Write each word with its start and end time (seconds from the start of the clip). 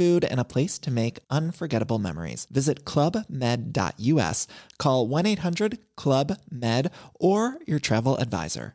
food, 0.00 0.24
and 0.24 0.40
a 0.40 0.50
place 0.54 0.78
to 0.78 0.90
make 0.90 1.18
unforgettable 1.28 1.98
memories. 1.98 2.46
Visit 2.50 2.84
clubmed.us, 2.86 4.46
call 4.78 5.08
1 5.08 5.26
800 5.26 5.78
Club 5.96 6.38
Med, 6.50 6.90
or 7.28 7.58
your 7.66 7.78
travel 7.78 8.16
advisor. 8.16 8.74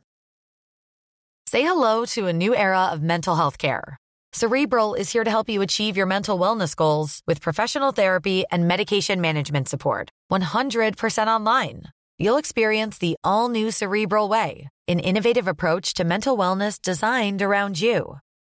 Say 1.48 1.62
hello 1.62 2.06
to 2.16 2.28
a 2.28 2.34
new 2.34 2.56
era 2.56 2.86
of 2.94 3.02
mental 3.02 3.36
health 3.36 3.58
care. 3.58 3.98
Cerebral 4.34 4.96
is 4.96 5.12
here 5.14 5.24
to 5.24 5.32
help 5.32 5.48
you 5.48 5.62
achieve 5.62 5.96
your 5.96 6.08
mental 6.08 6.38
wellness 6.38 6.76
goals 6.76 7.22
with 7.28 7.40
professional 7.40 7.92
therapy 7.92 8.44
and 8.52 8.68
medication 8.68 9.22
management 9.22 9.70
support. 9.70 10.10
100% 10.32 11.28
online. 11.28 11.84
You'll 12.20 12.38
experience 12.38 12.98
the 12.98 13.16
all 13.24 13.48
new 13.50 13.72
Cerebral 13.72 14.28
Way, 14.28 14.68
an 14.88 15.00
innovative 15.00 15.48
approach 15.48 15.94
to 15.94 16.04
mental 16.04 16.38
wellness 16.38 16.82
designed 16.82 17.42
around 17.42 17.80
you. 17.80 18.18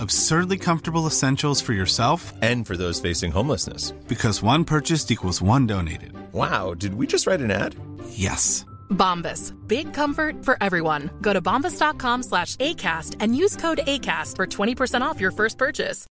Absurdly 0.00 0.56
comfortable 0.56 1.06
essentials 1.06 1.60
for 1.60 1.74
yourself 1.74 2.32
And 2.40 2.66
for 2.66 2.74
those 2.74 3.00
facing 3.00 3.32
homelessness. 3.32 3.90
because 4.08 4.42
one 4.42 4.64
purchased 4.64 5.10
equals 5.10 5.42
one 5.42 5.66
donated. 5.66 6.12
Wow, 6.32 6.72
did 6.74 6.94
we 6.94 7.06
just 7.06 7.26
write 7.26 7.40
an 7.42 7.50
ad? 7.50 7.74
Yes. 8.08 8.64
Bombas. 8.88 9.52
Big 9.68 9.92
comfort 9.92 10.42
for 10.44 10.56
everyone. 10.62 11.10
Go 11.20 11.32
to 11.34 11.42
bombas.com 11.42 12.22
slash 12.22 12.56
ACAST 12.56 13.16
and 13.20 13.36
use 13.36 13.56
code 13.56 13.80
ACAST 13.86 14.36
for 14.36 14.46
20% 14.46 15.02
off 15.02 15.20
your 15.20 15.32
first 15.32 15.58
purchase. 15.58 16.06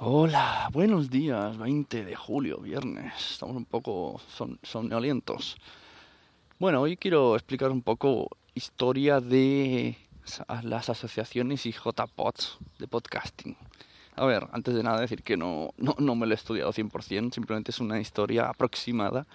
Hola, 0.00 0.68
buenos 0.72 1.08
días, 1.10 1.56
20 1.56 2.04
de 2.04 2.14
julio, 2.14 2.58
viernes. 2.60 3.12
Estamos 3.32 3.56
un 3.56 3.64
poco 3.64 4.20
son, 4.28 4.58
somnolientos. 4.62 5.56
Bueno, 6.60 6.80
hoy 6.80 6.96
quiero 6.96 7.36
explicar 7.36 7.70
un 7.70 7.82
poco 7.82 8.30
historia 8.52 9.20
de 9.20 9.96
las 10.64 10.88
asociaciones 10.88 11.66
y 11.66 11.72
JPOds 11.72 12.58
de 12.80 12.88
podcasting. 12.88 13.56
A 14.16 14.24
ver, 14.26 14.48
antes 14.50 14.74
de 14.74 14.82
nada 14.82 15.00
decir 15.00 15.22
que 15.22 15.36
no, 15.36 15.70
no, 15.76 15.94
no 16.00 16.16
me 16.16 16.26
lo 16.26 16.32
he 16.32 16.34
estudiado 16.34 16.72
100%, 16.72 17.32
simplemente 17.32 17.70
es 17.70 17.78
una 17.78 18.00
historia 18.00 18.48
aproximada 18.48 19.28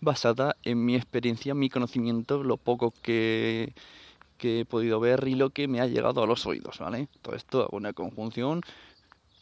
basada 0.00 0.54
en 0.62 0.84
mi 0.84 0.94
experiencia, 0.94 1.54
mi 1.54 1.70
conocimiento, 1.70 2.44
lo 2.44 2.56
poco 2.56 2.94
que, 3.02 3.74
he 4.38 4.64
podido 4.64 5.00
ver 5.00 5.26
y 5.26 5.34
lo 5.34 5.50
que 5.50 5.66
me 5.66 5.80
ha 5.80 5.88
llegado 5.88 6.22
a 6.22 6.26
los 6.28 6.46
oídos, 6.46 6.78
¿vale? 6.78 7.08
Todo 7.20 7.34
esto, 7.34 7.68
una 7.72 7.92
conjunción 7.94 8.62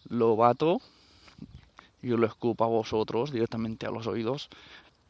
lo 0.08 0.34
bato 0.34 0.80
y 2.02 2.08
lo 2.08 2.26
escupo 2.26 2.64
a 2.64 2.68
vosotros 2.68 3.32
directamente 3.32 3.84
a 3.84 3.90
los 3.90 4.06
oídos, 4.06 4.48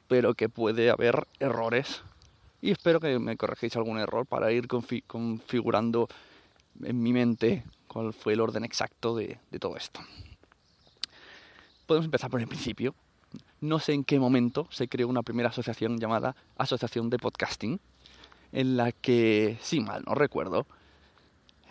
pero 0.08 0.34
que 0.34 0.48
puede 0.48 0.90
haber 0.90 1.28
errores. 1.38 2.02
Y 2.60 2.70
espero 2.70 2.98
que 3.00 3.18
me 3.18 3.36
corregéis 3.36 3.76
algún 3.76 3.98
error 3.98 4.26
para 4.26 4.50
ir 4.50 4.66
confi- 4.66 5.04
configurando 5.06 6.08
en 6.82 7.00
mi 7.02 7.12
mente 7.12 7.64
cuál 7.86 8.12
fue 8.12 8.32
el 8.32 8.40
orden 8.40 8.64
exacto 8.64 9.14
de, 9.14 9.38
todo 9.60 9.76
esto. 9.76 10.00
Podemos 11.86 12.06
empezar 12.06 12.30
por 12.30 12.40
el 12.40 12.48
principio. 12.48 12.94
No 13.60 13.78
sé 13.78 13.92
en 13.92 14.04
qué 14.04 14.18
momento 14.18 14.66
se 14.70 14.88
creó 14.88 15.08
una 15.08 15.22
primera 15.22 15.48
asociación 15.48 15.98
llamada 15.98 16.36
Asociación 16.56 17.10
de 17.10 17.18
Podcasting, 17.18 17.80
en 18.52 18.76
la 18.76 18.92
que, 18.92 19.58
si 19.60 19.80
mal 19.80 20.02
no 20.06 20.14
recuerdo, 20.14 20.66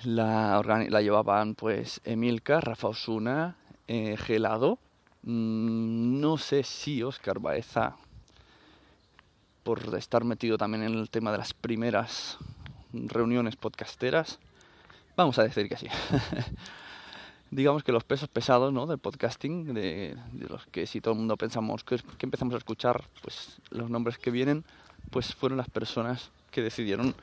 la, 0.03 0.61
la 0.89 1.01
llevaban 1.01 1.55
pues 1.55 2.01
Emilka, 2.03 2.61
Rafa 2.61 2.89
Osuna, 2.89 3.55
eh, 3.87 4.15
Gelado, 4.17 4.79
mm, 5.23 6.19
no 6.19 6.37
sé 6.37 6.63
si 6.63 7.01
Oscar 7.03 7.39
Baeza, 7.39 7.97
por 9.67 9.81
estar 9.97 10.23
metido 10.23 10.57
también 10.57 10.83
en 10.83 10.93
el 10.93 11.09
tema 11.09 11.29
de 11.29 11.39
las 11.39 11.53
primeras 11.53 12.37
reuniones 12.93 13.57
podcasteras. 13.57 14.39
Vamos 15.17 15.37
a 15.39 15.43
decir 15.43 15.67
que 15.67 15.75
sí. 15.75 15.87
Digamos 17.51 17.83
que 17.83 17.91
los 17.91 18.05
pesos 18.05 18.29
pesados 18.29 18.71
¿no? 18.71 18.85
del 18.87 18.97
podcasting, 18.97 19.73
de, 19.73 20.15
de 20.31 20.47
los 20.47 20.65
que 20.67 20.87
si 20.87 21.01
todo 21.01 21.15
el 21.15 21.17
mundo 21.19 21.35
pensamos 21.35 21.83
que, 21.83 21.97
que 22.17 22.25
empezamos 22.25 22.53
a 22.53 22.59
escuchar, 22.59 23.03
pues 23.21 23.57
los 23.69 23.89
nombres 23.89 24.17
que 24.17 24.31
vienen, 24.31 24.63
pues 25.09 25.35
fueron 25.35 25.57
las 25.57 25.67
personas 25.69 26.31
que 26.49 26.61
decidieron 26.61 27.13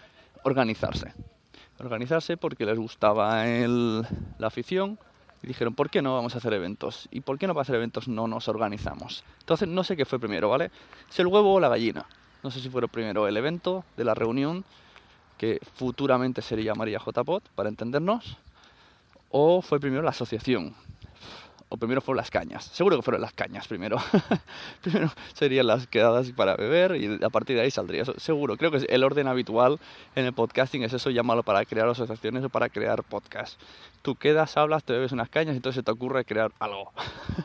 organizarse 0.42 1.14
organizarse 1.78 2.36
porque 2.36 2.66
les 2.66 2.78
gustaba 2.78 3.46
el- 3.48 4.06
la 4.38 4.46
afición 4.48 4.98
y 5.42 5.46
dijeron, 5.46 5.74
¿por 5.74 5.88
qué 5.88 6.02
no 6.02 6.12
vamos 6.14 6.34
a 6.34 6.38
hacer 6.38 6.52
eventos? 6.52 7.08
¿Y 7.10 7.22
por 7.22 7.38
qué 7.38 7.46
no 7.46 7.54
para 7.54 7.62
hacer 7.62 7.76
eventos 7.76 8.06
no 8.06 8.28
nos 8.28 8.48
organizamos? 8.48 9.24
Entonces 9.40 9.66
no 9.66 9.82
sé 9.82 9.96
qué 9.96 10.04
fue 10.04 10.18
primero, 10.18 10.50
¿vale? 10.50 10.70
¿Es 11.10 11.18
el 11.20 11.26
huevo 11.26 11.54
o 11.54 11.60
la 11.60 11.70
gallina? 11.70 12.04
No 12.44 12.50
sé 12.50 12.60
si 12.60 12.68
fue 12.68 12.86
primero 12.88 13.26
el 13.26 13.38
evento 13.38 13.86
de 13.96 14.04
la 14.04 14.12
reunión, 14.12 14.64
que 15.38 15.58
futuramente 15.76 16.42
se 16.42 16.54
le 16.56 16.62
llamaría 16.62 16.98
JPOT, 16.98 17.48
para 17.54 17.70
entendernos, 17.70 18.36
o 19.30 19.62
fue 19.62 19.80
primero 19.80 20.02
la 20.02 20.10
asociación, 20.10 20.74
primero 21.76 22.00
fueron 22.00 22.18
las 22.18 22.30
cañas. 22.30 22.64
Seguro 22.64 22.96
que 22.96 23.02
fueron 23.02 23.20
las 23.20 23.32
cañas 23.32 23.68
primero. 23.68 23.96
primero 24.82 25.12
serían 25.34 25.66
las 25.66 25.86
quedadas 25.86 26.30
para 26.32 26.56
beber 26.56 26.96
y 26.96 27.18
a 27.22 27.28
partir 27.30 27.56
de 27.56 27.62
ahí 27.62 27.70
saldría 27.70 28.02
eso. 28.02 28.14
Seguro, 28.18 28.56
creo 28.56 28.70
que 28.70 28.78
el 28.88 29.04
orden 29.04 29.28
habitual 29.28 29.78
en 30.14 30.26
el 30.26 30.32
podcasting 30.32 30.82
es 30.82 30.92
eso, 30.92 31.10
llámalo 31.10 31.42
para 31.42 31.64
crear 31.64 31.88
asociaciones 31.88 32.44
o 32.44 32.48
para 32.48 32.68
crear 32.68 33.02
podcasts. 33.02 33.58
Tú 34.02 34.16
quedas, 34.16 34.56
hablas, 34.56 34.84
te 34.84 34.92
bebes 34.92 35.12
unas 35.12 35.28
cañas 35.28 35.54
y 35.54 35.56
entonces 35.56 35.80
se 35.80 35.82
te 35.82 35.90
ocurre 35.90 36.24
crear 36.24 36.52
algo. 36.58 36.92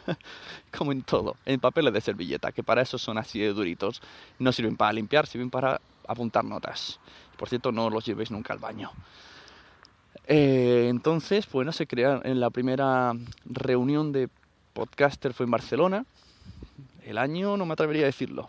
Como 0.78 0.92
en 0.92 1.04
todo. 1.04 1.36
En 1.46 1.60
papeles 1.60 1.94
de 1.94 2.02
servilleta, 2.02 2.52
que 2.52 2.64
para 2.64 2.82
eso 2.82 2.98
son 2.98 3.18
así 3.18 3.40
de 3.40 3.54
duritos. 3.54 4.02
No 4.40 4.52
sirven 4.52 4.76
para 4.76 4.94
limpiar, 4.94 5.28
sirven 5.28 5.50
para 5.50 5.80
apuntar 6.08 6.44
notas. 6.44 7.00
Por 7.38 7.48
cierto, 7.48 7.72
no 7.72 7.90
los 7.90 8.06
llevéis 8.06 8.32
nunca 8.32 8.54
al 8.54 8.60
baño. 8.60 8.92
Eh, 10.32 10.86
entonces, 10.90 11.50
bueno, 11.52 11.72
se 11.72 11.88
crea 11.88 12.22
en 12.24 12.40
la 12.40 12.52
primera 12.52 13.14
reunión 13.46 14.12
de 14.12 14.30
podcaster 14.74 15.34
fue 15.34 15.46
en 15.46 15.52
Barcelona. 15.52 16.06
El 17.04 17.18
año 17.18 17.58
no 17.58 17.66
me 17.66 17.74
atrevería 17.74 18.04
a 18.04 18.06
decirlo. 18.06 18.48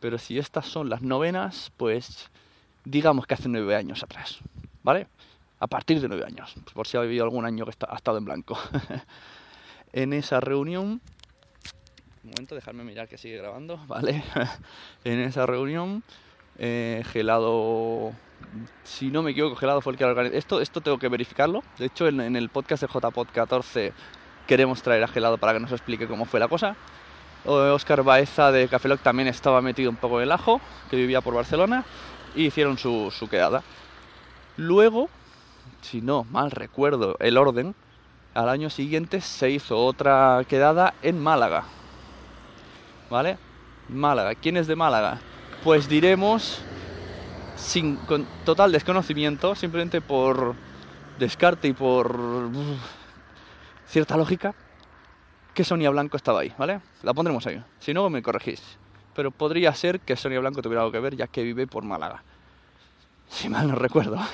Pero 0.00 0.18
si 0.18 0.38
estas 0.38 0.66
son 0.66 0.90
las 0.90 1.00
novenas, 1.02 1.70
pues 1.76 2.28
digamos 2.84 3.26
que 3.28 3.34
hace 3.34 3.48
nueve 3.48 3.76
años 3.76 4.02
atrás. 4.02 4.40
¿Vale? 4.82 5.06
A 5.60 5.68
partir 5.68 6.00
de 6.00 6.08
nueve 6.08 6.24
años. 6.26 6.52
Por 6.74 6.88
si 6.88 6.96
ha 6.96 7.00
habido 7.00 7.22
algún 7.22 7.46
año 7.46 7.64
que 7.64 7.74
ha 7.88 7.94
estado 7.94 8.18
en 8.18 8.24
blanco. 8.24 8.58
en 9.92 10.12
esa 10.12 10.40
reunión. 10.40 11.00
Un 12.24 12.30
momento, 12.30 12.56
dejarme 12.56 12.82
mirar 12.82 13.06
que 13.06 13.18
sigue 13.18 13.36
grabando. 13.36 13.76
¿Vale? 13.86 14.24
en 15.04 15.20
esa 15.20 15.46
reunión. 15.46 16.02
eh, 16.58 17.04
Gelado 17.06 18.14
si 18.84 19.10
no 19.10 19.22
me 19.22 19.32
equivoco, 19.32 19.56
Gelado 19.56 19.80
fue 19.80 19.92
el 19.92 19.98
que 19.98 20.04
lo 20.04 20.10
organizó. 20.10 20.36
Esto, 20.36 20.60
esto 20.60 20.80
tengo 20.80 20.98
que 20.98 21.08
verificarlo. 21.08 21.62
De 21.78 21.86
hecho, 21.86 22.08
en, 22.08 22.36
el 22.36 22.48
podcast 22.48 22.82
de 22.82 22.88
JPod 22.88 23.28
14 23.32 23.92
queremos 24.46 24.82
traer 24.82 25.04
a 25.04 25.08
Gelado 25.08 25.38
para 25.38 25.52
que 25.52 25.60
nos 25.60 25.72
explique 25.72 26.06
cómo 26.06 26.24
fue 26.24 26.40
la 26.40 26.48
cosa. 26.48 26.76
Oscar 27.44 28.02
Baeza 28.02 28.50
de 28.52 28.68
Cafeloc 28.68 29.00
también 29.00 29.28
estaba 29.28 29.62
metido 29.62 29.90
un 29.90 29.96
poco 29.96 30.18
en 30.18 30.24
el 30.24 30.32
ajo, 30.32 30.60
que 30.90 30.96
vivía 30.96 31.20
por 31.20 31.34
Barcelona, 31.34 31.84
y 32.34 32.46
hicieron 32.46 32.76
su, 32.78 33.10
su 33.10 33.28
quedada. 33.28 33.62
Luego, 34.56 35.08
si 35.80 36.00
no 36.00 36.24
mal 36.24 36.50
recuerdo 36.50 37.16
el 37.20 37.38
orden, 37.38 37.74
al 38.34 38.48
año 38.48 38.70
siguiente 38.70 39.20
se 39.20 39.50
hizo 39.50 39.78
otra 39.84 40.44
quedada 40.48 40.94
en 41.02 41.20
Málaga. 41.20 41.64
¿Vale? 43.10 43.38
Málaga. 43.88 44.34
¿Quién 44.34 44.56
es 44.56 44.66
de 44.66 44.76
Málaga? 44.76 45.18
Pues 45.64 45.88
diremos, 45.88 46.62
sin, 47.58 47.96
con 47.96 48.26
total 48.44 48.72
desconocimiento, 48.72 49.54
simplemente 49.54 50.00
por 50.00 50.54
descarte 51.18 51.68
y 51.68 51.72
por 51.72 52.18
cierta 53.86 54.16
lógica, 54.16 54.54
que 55.52 55.64
Sonia 55.64 55.90
Blanco 55.90 56.16
estaba 56.16 56.40
ahí, 56.40 56.52
¿vale? 56.56 56.80
La 57.02 57.12
pondremos 57.12 57.46
ahí. 57.46 57.62
Si 57.80 57.92
no, 57.92 58.08
me 58.08 58.22
corregís. 58.22 58.62
Pero 59.14 59.32
podría 59.32 59.74
ser 59.74 60.00
que 60.00 60.16
Sonia 60.16 60.38
Blanco 60.38 60.62
tuviera 60.62 60.82
algo 60.82 60.92
que 60.92 61.00
ver, 61.00 61.16
ya 61.16 61.26
que 61.26 61.42
vive 61.42 61.66
por 61.66 61.82
Málaga. 61.82 62.22
Si 63.28 63.48
mal 63.48 63.68
no 63.68 63.74
recuerdo. 63.74 64.18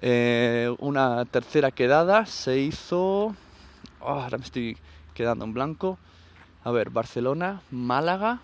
Eh, 0.00 0.72
una 0.78 1.24
tercera 1.24 1.72
quedada 1.72 2.24
se 2.24 2.60
hizo. 2.60 3.34
Oh, 3.98 4.20
ahora 4.20 4.38
me 4.38 4.44
estoy 4.44 4.78
quedando 5.12 5.44
en 5.44 5.52
blanco. 5.52 5.98
A 6.62 6.70
ver, 6.70 6.90
Barcelona, 6.90 7.62
Málaga, 7.72 8.38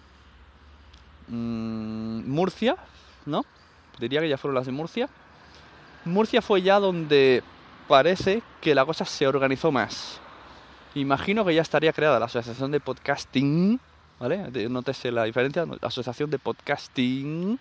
mm, 1.29 2.29
Murcia, 2.29 2.77
¿no? 3.27 3.45
Diría 3.99 4.21
que 4.21 4.29
ya 4.29 4.39
fueron 4.39 4.57
las 4.57 4.67
de 4.67 4.73
Murcia. 4.73 5.09
Murcia 6.05 6.43
fue 6.43 6.63
ya 6.63 6.79
donde 6.81 7.43
parece 7.89 8.43
que 8.61 8.75
la 8.75 8.85
cosa 8.85 9.05
se 9.05 9.27
organizó 9.27 9.73
más. 9.73 10.21
Imagino 10.95 11.45
que 11.45 11.55
ya 11.55 11.63
estaría 11.63 11.93
creada 11.93 12.19
la 12.19 12.27
Asociación 12.27 12.71
de 12.71 12.81
Podcasting, 12.81 13.81
¿vale? 14.21 14.69
Nótese 14.69 15.11
la 15.11 15.25
diferencia, 15.25 15.67
la 15.67 15.79
Asociación 15.83 16.31
de 16.31 16.39
Podcasting. 16.39 17.59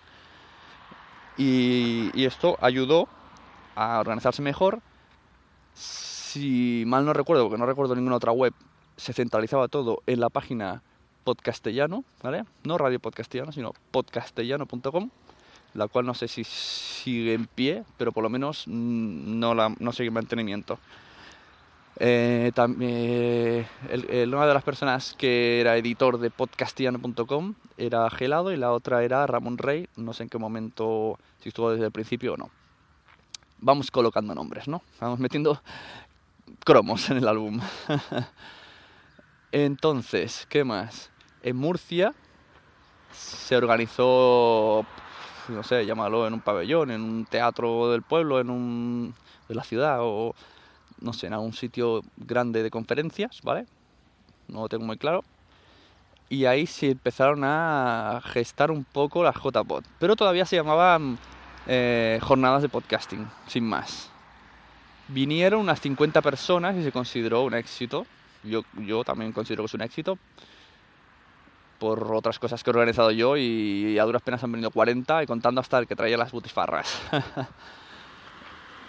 Y, 1.36 2.10
y 2.14 2.24
esto 2.26 2.56
ayudó 2.60 3.08
a 3.74 3.98
organizarse 3.98 4.40
mejor. 4.42 4.80
Si 5.74 6.84
mal 6.86 7.04
no 7.04 7.12
recuerdo, 7.12 7.44
porque 7.44 7.58
no 7.58 7.66
recuerdo 7.66 7.96
ninguna 7.96 8.16
otra 8.16 8.32
web, 8.32 8.54
se 8.96 9.12
centralizaba 9.12 9.68
todo 9.68 10.02
en 10.06 10.20
la 10.20 10.28
página 10.28 10.82
podcastellano, 11.24 12.04
¿vale? 12.22 12.44
No 12.64 12.78
Radio 12.78 13.00
Podcastellano, 13.00 13.50
sino 13.52 13.72
podcastellano.com, 13.90 15.10
la 15.74 15.88
cual 15.88 16.06
no 16.06 16.14
sé 16.14 16.28
si 16.28 16.44
sigue 16.44 17.34
en 17.34 17.46
pie, 17.46 17.84
pero 17.96 18.12
por 18.12 18.22
lo 18.22 18.30
menos 18.30 18.64
mm, 18.66 19.38
no, 19.40 19.54
la, 19.54 19.74
no 19.78 19.92
sigue 19.92 20.08
en 20.08 20.14
mantenimiento. 20.14 20.78
Eh, 22.00 22.50
tam- 22.56 22.76
eh, 22.80 23.66
el- 23.88 24.34
una 24.34 24.46
de 24.46 24.54
las 24.54 24.64
personas 24.64 25.14
que 25.16 25.60
era 25.60 25.76
editor 25.76 26.18
de 26.18 26.28
podcastiano.com 26.30 27.54
era 27.78 28.10
Gelado 28.10 28.52
y 28.52 28.56
la 28.56 28.72
otra 28.72 29.04
era 29.04 29.26
Ramón 29.26 29.58
Rey. 29.58 29.88
No 29.96 30.12
sé 30.12 30.24
en 30.24 30.28
qué 30.28 30.38
momento, 30.38 31.18
si 31.40 31.48
estuvo 31.50 31.70
desde 31.70 31.86
el 31.86 31.92
principio 31.92 32.34
o 32.34 32.36
no. 32.36 32.50
Vamos 33.58 33.90
colocando 33.92 34.34
nombres, 34.34 34.66
¿no? 34.68 34.82
Vamos 35.00 35.20
metiendo 35.20 35.60
cromos 36.64 37.08
en 37.10 37.18
el 37.18 37.28
álbum. 37.28 37.60
Entonces, 39.52 40.46
¿qué 40.48 40.64
más? 40.64 41.10
En 41.44 41.56
Murcia 41.56 42.14
se 43.12 43.54
organizó, 43.54 44.86
no 45.48 45.62
sé, 45.62 45.84
llámalo 45.84 46.26
en 46.26 46.32
un 46.32 46.40
pabellón, 46.40 46.90
en 46.90 47.02
un 47.02 47.26
teatro 47.26 47.92
del 47.92 48.00
pueblo, 48.00 48.40
en 48.40 48.48
un 48.48 49.14
de 49.46 49.54
la 49.54 49.62
ciudad 49.62 49.98
o 50.00 50.34
no 51.02 51.12
sé, 51.12 51.26
en 51.26 51.34
algún 51.34 51.52
sitio 51.52 52.00
grande 52.16 52.62
de 52.62 52.70
conferencias, 52.70 53.42
¿vale? 53.42 53.66
No 54.48 54.62
lo 54.62 54.68
tengo 54.70 54.86
muy 54.86 54.96
claro. 54.96 55.22
Y 56.30 56.46
ahí 56.46 56.66
se 56.66 56.92
empezaron 56.92 57.42
a 57.44 58.22
gestar 58.24 58.70
un 58.70 58.84
poco 58.84 59.22
las 59.22 59.36
JPod. 59.36 59.84
Pero 59.98 60.16
todavía 60.16 60.46
se 60.46 60.56
llamaban 60.56 61.18
eh, 61.66 62.18
jornadas 62.22 62.62
de 62.62 62.70
podcasting, 62.70 63.28
sin 63.48 63.64
más. 63.64 64.10
Vinieron 65.08 65.60
unas 65.60 65.78
50 65.82 66.22
personas 66.22 66.74
y 66.76 66.82
se 66.82 66.90
consideró 66.90 67.42
un 67.42 67.52
éxito. 67.52 68.06
Yo, 68.42 68.62
yo 68.78 69.04
también 69.04 69.32
considero 69.32 69.64
que 69.64 69.66
es 69.66 69.74
un 69.74 69.82
éxito. 69.82 70.18
Por 71.84 72.14
otras 72.14 72.38
cosas 72.38 72.64
que 72.64 72.70
he 72.70 72.72
organizado 72.72 73.10
yo 73.10 73.36
y 73.36 73.98
a 73.98 74.04
duras 74.04 74.22
penas 74.22 74.42
han 74.42 74.50
venido 74.50 74.70
40 74.70 75.22
y 75.22 75.26
contando 75.26 75.60
hasta 75.60 75.78
el 75.78 75.86
que 75.86 75.94
traía 75.94 76.16
las 76.16 76.32
butifarras. 76.32 76.98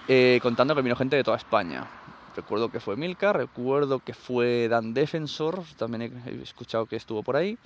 Eh, 0.08 0.40
contando 0.44 0.76
que 0.76 0.84
vino 0.84 0.96
gente 0.96 1.16
de 1.16 1.24
toda 1.24 1.36
España. 1.36 1.88
Recuerdo 2.36 2.70
que 2.70 2.80
fue 2.80 2.96
Milka, 2.96 3.34
recuerdo 3.34 3.98
que 3.98 4.14
fue 4.14 4.68
Dan 4.68 4.94
Defensor, 4.94 5.64
también 5.78 6.22
he, 6.28 6.44
escuchado 6.44 6.86
que 6.86 6.96
estuvo 6.96 7.24
por 7.24 7.36
ahí. 7.36 7.58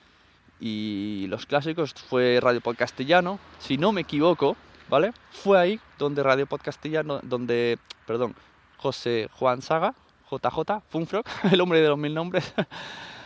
Y 0.58 1.28
los 1.28 1.46
clásicos 1.46 1.94
fue 1.94 2.40
Radio 2.42 2.62
Podcastellano, 2.62 3.40
si 3.60 3.78
no 3.78 3.92
me 3.92 4.02
equivoco, 4.02 4.56
¿vale? 4.90 5.12
Fue 5.32 5.60
ahí 5.60 5.82
donde 5.98 6.24
Radio 6.24 6.46
Podcastellano, 6.46 7.20
donde, 7.24 7.78
perdón, 8.08 8.36
José 8.78 9.28
Juan 9.34 9.62
Saga, 9.62 9.94
JJ, 10.32 10.82
Funfrock, 10.90 11.28
el 11.52 11.60
hombre 11.60 11.82
de 11.82 11.90
los 11.90 11.98
mil 11.98 12.14
nombres, 12.14 12.54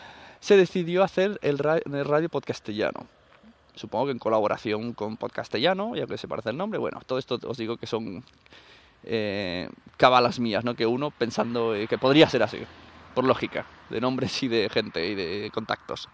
se 0.44 0.58
decidió 0.58 1.04
hacer 1.04 1.40
el, 1.42 1.58
ra- 1.58 1.78
el 1.78 2.04
Radio 2.06 2.28
Podcastellano. 2.28 3.08
Supongo 3.76 4.08
que 4.08 4.12
en 4.12 4.20
colaboración 4.20 4.92
con 4.92 5.16
Podcastellano, 5.16 5.96
ya 5.96 6.06
que 6.06 6.18
se 6.18 6.28
parece 6.28 6.50
el 6.50 6.58
nombre. 6.58 6.80
Bueno, 6.80 7.00
todo 7.06 7.18
esto 7.18 7.40
os 7.48 7.58
digo 7.58 7.78
que 7.78 7.88
son 7.88 8.26
eh, 9.06 9.70
cabalas 9.96 10.40
mías, 10.42 10.66
¿no? 10.66 10.76
Que 10.76 10.86
uno 10.86 11.12
pensando 11.12 11.74
eh, 11.74 11.88
que 11.88 11.98
podría 11.98 12.30
ser 12.30 12.44
así, 12.44 12.60
por 13.16 13.24
lógica, 13.24 13.66
de 13.90 14.02
nombres 14.02 14.44
y 14.44 14.50
de 14.50 14.68
gente 14.70 15.08
y 15.08 15.16
de 15.16 15.50
contactos. 15.54 16.10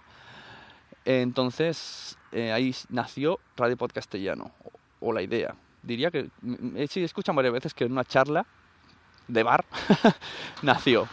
Entonces, 1.06 2.16
eh, 2.32 2.52
ahí 2.52 2.76
nació 2.90 3.40
Radio 3.58 3.78
Podcastellano, 3.78 4.52
o, 5.00 5.08
o 5.10 5.12
la 5.12 5.24
idea. 5.24 5.56
Diría 5.82 6.12
que, 6.12 6.30
mm, 6.42 6.78
eh, 6.78 6.88
sí, 6.88 7.04
escuchan 7.04 7.36
varias 7.36 7.54
veces 7.54 7.74
que 7.74 7.86
en 7.86 7.94
una 7.94 8.06
charla 8.06 8.46
de 9.28 9.42
bar 9.42 9.66
nació. 10.62 11.08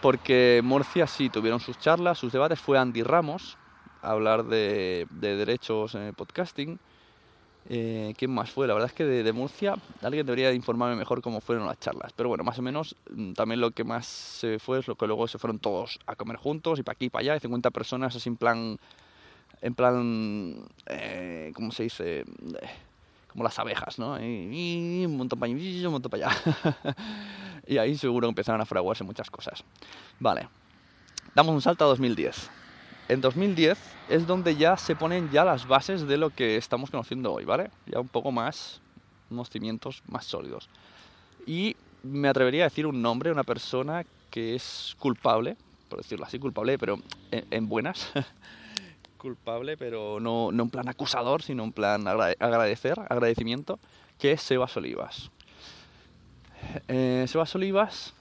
Porque 0.00 0.60
Murcia 0.62 1.06
sí 1.06 1.28
tuvieron 1.28 1.60
sus 1.60 1.78
charlas, 1.78 2.18
sus 2.18 2.32
debates. 2.32 2.60
Fue 2.60 2.78
Andy 2.78 3.02
Ramos 3.02 3.56
a 4.02 4.10
hablar 4.12 4.44
de, 4.44 5.06
de 5.10 5.36
derechos 5.36 5.94
en 5.94 6.02
el 6.02 6.14
podcasting. 6.14 6.78
Eh, 7.70 8.14
¿Quién 8.16 8.30
más 8.30 8.50
fue? 8.50 8.66
La 8.66 8.72
verdad 8.72 8.88
es 8.88 8.94
que 8.94 9.04
de, 9.04 9.32
Murcia 9.32 9.76
alguien 10.00 10.24
debería 10.24 10.48
de 10.48 10.54
informarme 10.54 10.96
mejor 10.96 11.20
cómo 11.20 11.40
fueron 11.40 11.66
las 11.66 11.78
charlas. 11.78 12.12
Pero 12.16 12.30
bueno, 12.30 12.42
más 12.42 12.58
o 12.58 12.62
menos 12.62 12.96
mm, 13.10 13.32
también 13.32 13.60
lo 13.60 13.72
que 13.72 13.84
más 13.84 14.06
se 14.06 14.58
fue 14.58 14.78
es 14.78 14.88
lo 14.88 14.94
que 14.94 15.06
luego 15.06 15.28
se 15.28 15.38
fueron 15.38 15.58
todos 15.58 15.98
a 16.06 16.16
comer 16.16 16.36
juntos 16.36 16.78
y 16.78 16.82
para 16.82 16.94
aquí 16.94 17.06
y 17.06 17.10
para 17.10 17.20
allá. 17.20 17.36
Y 17.36 17.40
50 17.40 17.70
personas 17.70 18.16
así 18.16 18.28
en 18.28 18.36
plan... 18.36 18.78
En 19.60 19.74
plan... 19.74 20.64
Eh, 20.86 21.52
¿Cómo 21.54 21.70
se 21.72 21.82
dice? 21.82 22.24
Como 23.38 23.44
las 23.44 23.58
abejas, 23.60 24.00
¿no? 24.00 24.20
Y, 24.20 25.02
y 25.02 25.06
un 25.06 25.16
montón 25.16 25.38
para 25.38 25.52
allá, 25.52 25.62
y 25.62 25.86
un 25.86 25.92
montón 25.92 26.10
para 26.10 26.26
allá. 26.26 26.96
y 27.68 27.78
ahí 27.78 27.96
seguro 27.96 28.28
empezaron 28.28 28.60
a 28.60 28.66
fraguarse 28.66 29.04
muchas 29.04 29.30
cosas. 29.30 29.62
Vale. 30.18 30.48
Damos 31.36 31.54
un 31.54 31.62
salto 31.62 31.84
a 31.84 31.86
2010. 31.86 32.50
En 33.08 33.20
2010 33.20 33.78
es 34.08 34.26
donde 34.26 34.56
ya 34.56 34.76
se 34.76 34.96
ponen 34.96 35.30
ya 35.30 35.44
las 35.44 35.68
bases 35.68 36.08
de 36.08 36.16
lo 36.16 36.30
que 36.30 36.56
estamos 36.56 36.90
conociendo 36.90 37.32
hoy, 37.32 37.44
¿vale? 37.44 37.70
Ya 37.86 38.00
un 38.00 38.08
poco 38.08 38.32
más, 38.32 38.80
unos 39.30 39.50
cimientos 39.50 40.02
más 40.08 40.24
sólidos. 40.24 40.68
Y 41.46 41.76
me 42.02 42.26
atrevería 42.26 42.64
a 42.64 42.68
decir 42.68 42.88
un 42.88 43.00
nombre, 43.00 43.30
una 43.30 43.44
persona 43.44 44.04
que 44.32 44.56
es 44.56 44.96
culpable, 44.98 45.56
por 45.88 46.00
decirlo 46.00 46.26
así, 46.26 46.40
culpable, 46.40 46.76
pero 46.76 46.98
en, 47.30 47.46
en 47.52 47.68
buenas. 47.68 48.10
culpable, 49.18 49.76
pero 49.76 50.20
no, 50.20 50.50
no 50.52 50.62
en 50.62 50.70
plan 50.70 50.88
acusador, 50.88 51.42
sino 51.42 51.64
en 51.64 51.72
plan 51.72 52.04
agrade- 52.06 52.36
agradecer, 52.38 52.98
agradecimiento, 53.08 53.78
que 54.18 54.32
es 54.32 54.42
Sebas 54.42 54.76
Olivas. 54.76 55.30
Eh, 56.88 57.26
Sebas 57.28 57.54
Olivas 57.54 58.14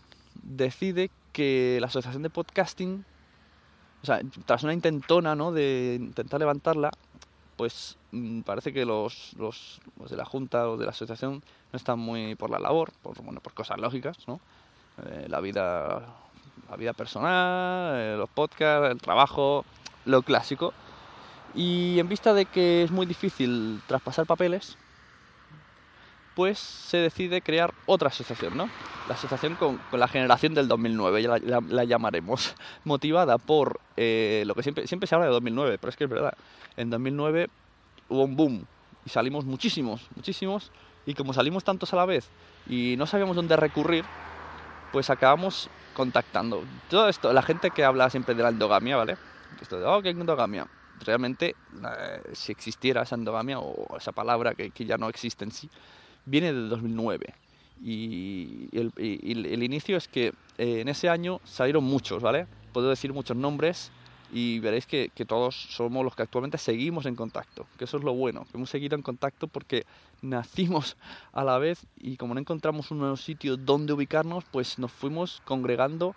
decide 0.43 1.09
que 1.31 1.77
la 1.79 1.87
Asociación 1.87 2.23
de 2.23 2.29
Podcasting, 2.29 3.05
o 4.03 4.05
sea, 4.05 4.19
tras 4.45 4.63
una 4.63 4.73
intentona, 4.73 5.35
¿no? 5.35 5.51
De 5.51 5.97
intentar 5.99 6.39
levantarla, 6.39 6.91
pues 7.55 7.97
mm, 8.11 8.41
parece 8.41 8.73
que 8.73 8.85
los, 8.85 9.33
los, 9.37 9.79
de 10.09 10.17
la 10.17 10.25
Junta 10.25 10.69
o 10.69 10.77
de 10.77 10.85
la 10.85 10.91
Asociación 10.91 11.43
no 11.71 11.77
están 11.77 11.99
muy 11.99 12.35
por 12.35 12.49
la 12.49 12.59
labor, 12.59 12.91
por, 13.01 13.21
bueno, 13.23 13.39
por 13.39 13.53
cosas 13.53 13.79
lógicas, 13.79 14.17
¿no? 14.27 14.39
Eh, 15.05 15.27
la 15.29 15.39
vida 15.41 16.05
la 16.69 16.75
vida 16.75 16.93
personal, 16.93 17.95
eh, 17.95 18.15
los 18.17 18.29
podcasts, 18.29 18.91
el 18.91 19.01
trabajo, 19.01 19.65
lo 20.05 20.21
clásico. 20.21 20.73
Y 21.53 21.97
en 21.99 22.09
vista 22.09 22.33
de 22.33 22.45
que 22.47 22.83
es 22.83 22.91
muy 22.91 23.05
difícil 23.05 23.81
traspasar 23.87 24.25
papeles, 24.25 24.77
pues 26.33 26.59
se 26.59 26.97
decide 26.97 27.41
crear 27.41 27.73
otra 27.85 28.09
asociación, 28.09 28.55
¿no? 28.55 28.71
La 29.05 29.15
asociación 29.15 29.55
con, 29.55 29.79
con 29.79 29.99
la 29.99 30.07
generación 30.07 30.53
del 30.53 30.67
2009, 30.67 31.21
ya 31.23 31.29
la, 31.29 31.39
la- 31.39 31.61
la 31.67 31.83
llamaremos, 31.83 32.55
motivada 32.83 33.37
por 33.39 33.79
eh, 33.95 34.43
lo 34.45 34.53
que 34.53 34.63
siempre, 34.63 34.85
siempre 34.87 35.07
se 35.07 35.15
habla 35.15 35.27
de 35.27 35.33
2009, 35.33 35.77
pero 35.79 35.89
es 35.89 35.95
que 35.95 36.03
es 36.03 36.09
verdad. 36.09 36.33
En 36.75 36.89
2009 36.89 37.47
hubo 38.09 38.23
un 38.25 38.35
boom 38.35 38.67
y 39.05 39.09
salimos 39.09 39.45
muchísimos, 39.45 40.07
muchísimos, 40.15 40.71
y 41.05 41.13
como 41.15 41.33
salimos 41.33 41.63
tantos 41.63 41.93
a 41.93 41.97
la 41.97 42.05
vez 42.05 42.31
y 42.65 42.95
no 42.97 43.07
sabíamos 43.07 43.35
dónde 43.35 43.55
recurrir, 43.57 44.09
pues 44.91 45.09
acabamos 45.09 45.71
contactando. 45.93 46.67
Todo 46.87 47.09
esto, 47.09 47.33
la 47.33 47.43
gente 47.43 47.71
que 47.71 47.83
habla 47.85 48.09
siempre 48.09 48.35
de 48.35 48.43
la 48.43 48.49
endogamia, 48.49 48.97
¿vale? 48.97 49.17
Esto 49.61 49.79
de, 49.79 49.85
oh, 49.85 50.01
¿qué 50.01 50.09
endogamia? 50.11 50.67
Realmente, 51.05 51.55
eh, 51.83 52.21
si 52.33 52.51
existiera 52.51 53.03
esa 53.03 53.15
endogamia 53.15 53.59
o 53.59 53.97
esa 53.97 54.11
palabra 54.11 54.55
que, 54.55 54.71
que, 54.71 54.85
ya 54.85 54.97
no 54.97 55.09
existe 55.09 55.43
en 55.43 55.51
sí, 55.51 55.69
viene 56.25 56.53
del 56.53 56.69
2009. 56.69 57.33
Y 57.83 58.69
el, 58.71 58.91
y 58.97 59.31
el 59.53 59.63
inicio 59.63 59.97
es 59.97 60.07
que 60.07 60.33
eh, 60.57 60.81
en 60.81 60.87
ese 60.87 61.09
año 61.09 61.39
salieron 61.43 61.83
muchos, 61.83 62.23
¿vale? 62.23 62.47
Puedo 62.73 62.89
decir 62.89 63.13
muchos 63.13 63.37
nombres 63.37 63.91
y 64.33 64.59
veréis 64.59 64.85
que, 64.85 65.09
que, 65.13 65.25
todos 65.25 65.55
somos 65.55 66.03
los 66.03 66.15
que 66.15 66.23
actualmente 66.23 66.57
seguimos 66.57 67.05
en 67.05 67.15
contacto, 67.15 67.65
que 67.77 67.85
eso 67.85 67.97
es 67.97 68.03
lo 68.03 68.13
bueno, 68.13 68.45
que 68.45 68.57
hemos 68.57 68.69
seguido 68.69 68.95
en 68.95 69.01
contacto 69.01 69.47
porque 69.47 69.85
nacimos 70.21 70.97
a 71.31 71.43
la 71.43 71.57
vez 71.59 71.85
y 71.97 72.17
como 72.17 72.33
no 72.33 72.39
encontramos 72.39 72.91
un 72.91 72.99
nuevo 72.99 73.15
sitio 73.15 73.55
donde 73.55 73.93
ubicarnos, 73.93 74.43
pues 74.51 74.79
nos 74.79 74.91
fuimos 74.91 75.41
congregando 75.45 76.15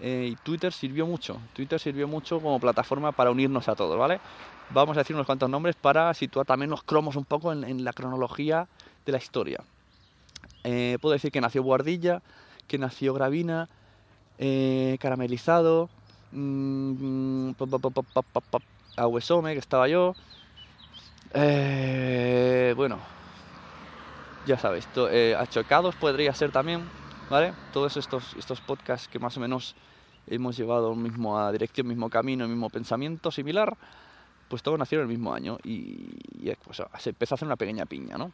eh, 0.00 0.30
y 0.32 0.36
Twitter 0.36 0.72
sirvió 0.72 1.06
mucho, 1.06 1.38
Twitter 1.54 1.78
sirvió 1.78 2.08
mucho 2.08 2.40
como 2.40 2.58
plataforma 2.58 3.12
para 3.12 3.30
unirnos 3.30 3.68
a 3.68 3.74
todos, 3.74 3.98
¿vale? 3.98 4.20
Vamos 4.70 4.96
a 4.96 5.00
decir 5.00 5.14
unos 5.14 5.26
cuantos 5.26 5.48
nombres 5.48 5.76
para 5.76 6.12
situar 6.14 6.46
también 6.46 6.70
los 6.70 6.82
cromos 6.82 7.14
un 7.16 7.24
poco 7.24 7.52
en, 7.52 7.84
la 7.84 7.92
cronología 7.92 8.66
de 9.04 9.12
la 9.12 9.18
historia. 9.18 9.60
Eh, 10.64 10.98
puedo 11.00 11.12
decir 11.12 11.30
que 11.30 11.40
nació 11.40 11.62
Guardilla, 11.62 12.22
que 12.66 12.78
nació 12.78 13.14
Gravina, 13.14 13.68
eh, 14.38 14.96
Caramelizado, 15.00 15.88
mmm, 16.32 17.52
Aguesome, 18.96 19.52
que 19.52 19.58
estaba 19.58 19.88
yo. 19.88 20.16
Bueno, 22.74 22.98
ya 24.46 24.58
sabéis, 24.58 24.86
to, 24.88 25.08
Achocados 25.38 25.94
podría 25.94 26.34
ser 26.34 26.50
también, 26.50 26.88
¿vale? 27.30 27.52
Todos 27.72 27.96
estos, 27.96 28.34
estos 28.38 28.60
podcasts 28.60 29.08
que 29.08 29.18
más 29.18 29.36
o 29.36 29.40
menos 29.40 29.74
hemos 30.26 30.56
llevado 30.56 30.94
mismo 30.94 31.38
a 31.38 31.50
dirección, 31.52 31.86
mismo 31.86 32.08
camino, 32.10 32.46
mismo 32.46 32.70
pensamiento 32.70 33.30
similar, 33.30 33.76
pues 34.48 34.62
todos 34.62 34.78
nacieron 34.78 35.08
el 35.08 35.08
mismo 35.08 35.32
año 35.32 35.58
y, 35.64 36.08
y 36.38 36.52
pues, 36.64 36.82
se 36.98 37.10
empezó 37.10 37.34
a 37.34 37.36
hacer 37.36 37.46
una 37.46 37.56
pequeña 37.56 37.86
piña, 37.86 38.18
¿no? 38.18 38.32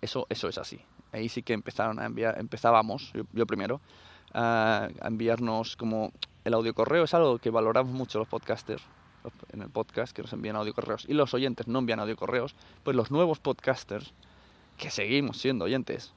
Eso, 0.00 0.26
eso 0.28 0.48
es 0.48 0.58
así. 0.58 0.80
Ahí 1.12 1.28
sí 1.28 1.42
que 1.42 1.52
empezaron 1.52 1.98
a 1.98 2.06
enviar, 2.06 2.38
empezábamos, 2.38 3.12
yo, 3.12 3.24
yo 3.32 3.46
primero, 3.46 3.80
a, 4.32 4.88
a 5.00 5.08
enviarnos 5.08 5.76
como 5.76 6.12
el 6.44 6.54
audio 6.54 6.74
correo 6.74 7.04
es 7.04 7.14
algo 7.14 7.38
que 7.38 7.50
valoramos 7.50 7.92
mucho 7.92 8.18
los 8.18 8.28
podcasters 8.28 8.82
en 9.52 9.62
el 9.62 9.68
podcast 9.68 10.14
que 10.14 10.22
nos 10.22 10.32
envían 10.32 10.56
audio 10.56 10.72
correos 10.74 11.04
y 11.08 11.14
los 11.14 11.34
oyentes 11.34 11.66
no 11.66 11.78
envían 11.80 12.00
audio 12.00 12.16
correos, 12.16 12.54
pues 12.82 12.96
los 12.96 13.10
nuevos 13.10 13.38
podcasters 13.38 14.12
que 14.78 14.90
seguimos 14.90 15.38
siendo 15.38 15.66
oyentes, 15.66 16.14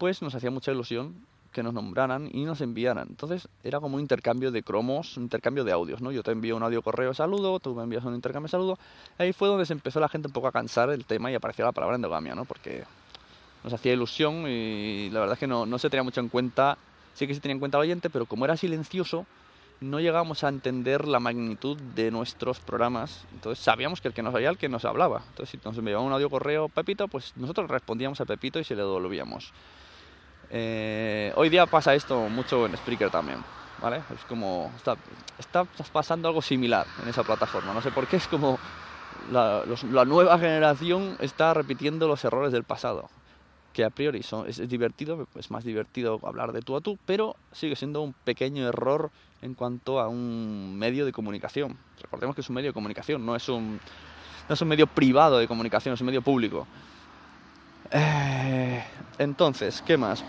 pues 0.00 0.22
nos 0.22 0.34
hacía 0.34 0.50
mucha 0.50 0.72
ilusión 0.72 1.14
que 1.52 1.62
nos 1.62 1.74
nombraran 1.74 2.30
y 2.32 2.44
nos 2.44 2.62
enviaran. 2.62 3.08
Entonces 3.10 3.48
era 3.62 3.80
como 3.80 3.96
un 3.96 4.00
intercambio 4.00 4.50
de 4.50 4.62
cromos, 4.62 5.18
un 5.18 5.24
intercambio 5.24 5.62
de 5.62 5.72
audios, 5.72 6.00
¿no? 6.00 6.10
Yo 6.10 6.22
te 6.22 6.30
envío 6.30 6.56
un 6.56 6.62
audio 6.62 6.80
correo 6.80 7.12
saludo, 7.12 7.60
tú 7.60 7.74
me 7.74 7.82
envías 7.82 8.02
un 8.04 8.14
intercambio 8.14 8.48
saludo. 8.48 8.78
Ahí 9.18 9.34
fue 9.34 9.48
donde 9.48 9.66
se 9.66 9.74
empezó 9.74 10.00
la 10.00 10.08
gente 10.08 10.28
un 10.28 10.32
poco 10.32 10.48
a 10.48 10.52
cansar 10.52 10.88
del 10.88 11.04
tema 11.04 11.30
y 11.30 11.34
apareció 11.34 11.66
la 11.66 11.72
palabra 11.72 11.96
endogamia, 11.96 12.34
¿no? 12.34 12.46
Porque 12.46 12.84
nos 13.62 13.74
hacía 13.74 13.92
ilusión 13.92 14.46
y 14.48 15.10
la 15.10 15.20
verdad 15.20 15.34
es 15.34 15.38
que 15.38 15.46
no, 15.46 15.66
no 15.66 15.78
se 15.78 15.90
tenía 15.90 16.02
mucho 16.02 16.20
en 16.20 16.30
cuenta, 16.30 16.78
sí 17.12 17.26
que 17.26 17.34
se 17.34 17.40
tenía 17.40 17.54
en 17.54 17.60
cuenta 17.60 17.76
el 17.76 17.82
oyente, 17.82 18.08
pero 18.08 18.24
como 18.24 18.46
era 18.46 18.56
silencioso, 18.56 19.26
no 19.80 20.00
llegamos 20.00 20.44
a 20.44 20.48
entender 20.48 21.06
la 21.08 21.20
magnitud 21.20 21.76
de 21.94 22.10
nuestros 22.10 22.60
programas. 22.60 23.26
Entonces 23.34 23.62
sabíamos 23.62 24.00
que 24.00 24.08
el 24.08 24.14
que 24.14 24.22
nos 24.22 24.34
oía 24.34 24.48
el 24.48 24.56
que 24.56 24.70
nos 24.70 24.86
hablaba. 24.86 25.22
Entonces 25.28 25.50
si 25.50 25.66
nos 25.66 25.76
enviaba 25.76 26.00
un 26.00 26.12
audio 26.12 26.30
correo 26.30 26.70
Pepito, 26.70 27.08
pues 27.08 27.32
nosotros 27.36 27.68
respondíamos 27.68 28.20
a 28.20 28.24
Pepito 28.24 28.58
y 28.60 28.64
se 28.64 28.74
le 28.74 28.82
devolvíamos. 28.82 29.52
Eh, 30.50 31.32
hoy 31.36 31.48
día 31.48 31.66
pasa 31.66 31.94
esto 31.94 32.28
mucho 32.28 32.66
en 32.66 32.76
Spreaker 32.76 33.10
también. 33.10 33.42
¿Vale? 33.80 34.02
Es 34.14 34.24
como. 34.28 34.70
Está, 34.76 34.96
está 35.38 35.64
pasando 35.92 36.28
algo 36.28 36.42
similar 36.42 36.86
en 37.02 37.08
esa 37.08 37.22
plataforma. 37.22 37.72
No 37.72 37.80
sé 37.80 37.90
por 37.90 38.06
qué, 38.06 38.16
es 38.16 38.26
como. 38.26 38.58
La, 39.30 39.64
los, 39.66 39.84
la 39.84 40.04
nueva 40.04 40.38
generación 40.38 41.16
está 41.20 41.54
repitiendo 41.54 42.08
los 42.08 42.24
errores 42.24 42.52
del 42.52 42.64
pasado 42.64 43.08
que 43.72 43.84
a 43.84 43.90
priori 43.90 44.22
son, 44.22 44.48
es, 44.48 44.58
es, 44.58 44.68
divertido, 44.68 45.28
es 45.36 45.50
más 45.50 45.64
divertido 45.64 46.18
hablar 46.24 46.52
de 46.52 46.60
tú 46.62 46.76
a 46.76 46.80
tú, 46.80 46.98
pero 47.06 47.36
sigue 47.52 47.76
siendo 47.76 48.02
un 48.02 48.12
pequeño 48.12 48.66
error 48.66 49.10
en 49.42 49.54
cuanto 49.54 50.00
a 50.00 50.08
un 50.08 50.76
medio 50.76 51.06
de 51.06 51.12
comunicación. 51.12 51.78
Recordemos 52.02 52.34
que 52.34 52.40
es 52.40 52.48
un 52.48 52.56
medio 52.56 52.70
de 52.70 52.74
comunicación, 52.74 53.24
no 53.24 53.36
es 53.36 53.48
un, 53.48 53.80
no 54.48 54.54
es 54.54 54.60
un 54.60 54.68
medio 54.68 54.86
privado 54.86 55.38
de 55.38 55.46
comunicación, 55.46 55.94
es 55.94 56.00
un 56.00 56.06
medio 56.06 56.22
público. 56.22 56.66
Eh, 57.92 58.84
entonces, 59.20 59.82
¿qué 59.82 59.98
más? 59.98 60.24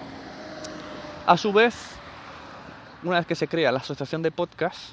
A 1.26 1.38
su 1.38 1.54
vez, 1.54 1.96
una 3.04 3.18
vez 3.18 3.26
que 3.26 3.36
se 3.36 3.48
crea 3.48 3.72
la 3.72 3.80
asociación 3.80 4.22
de 4.22 4.32
podcast, 4.32 4.92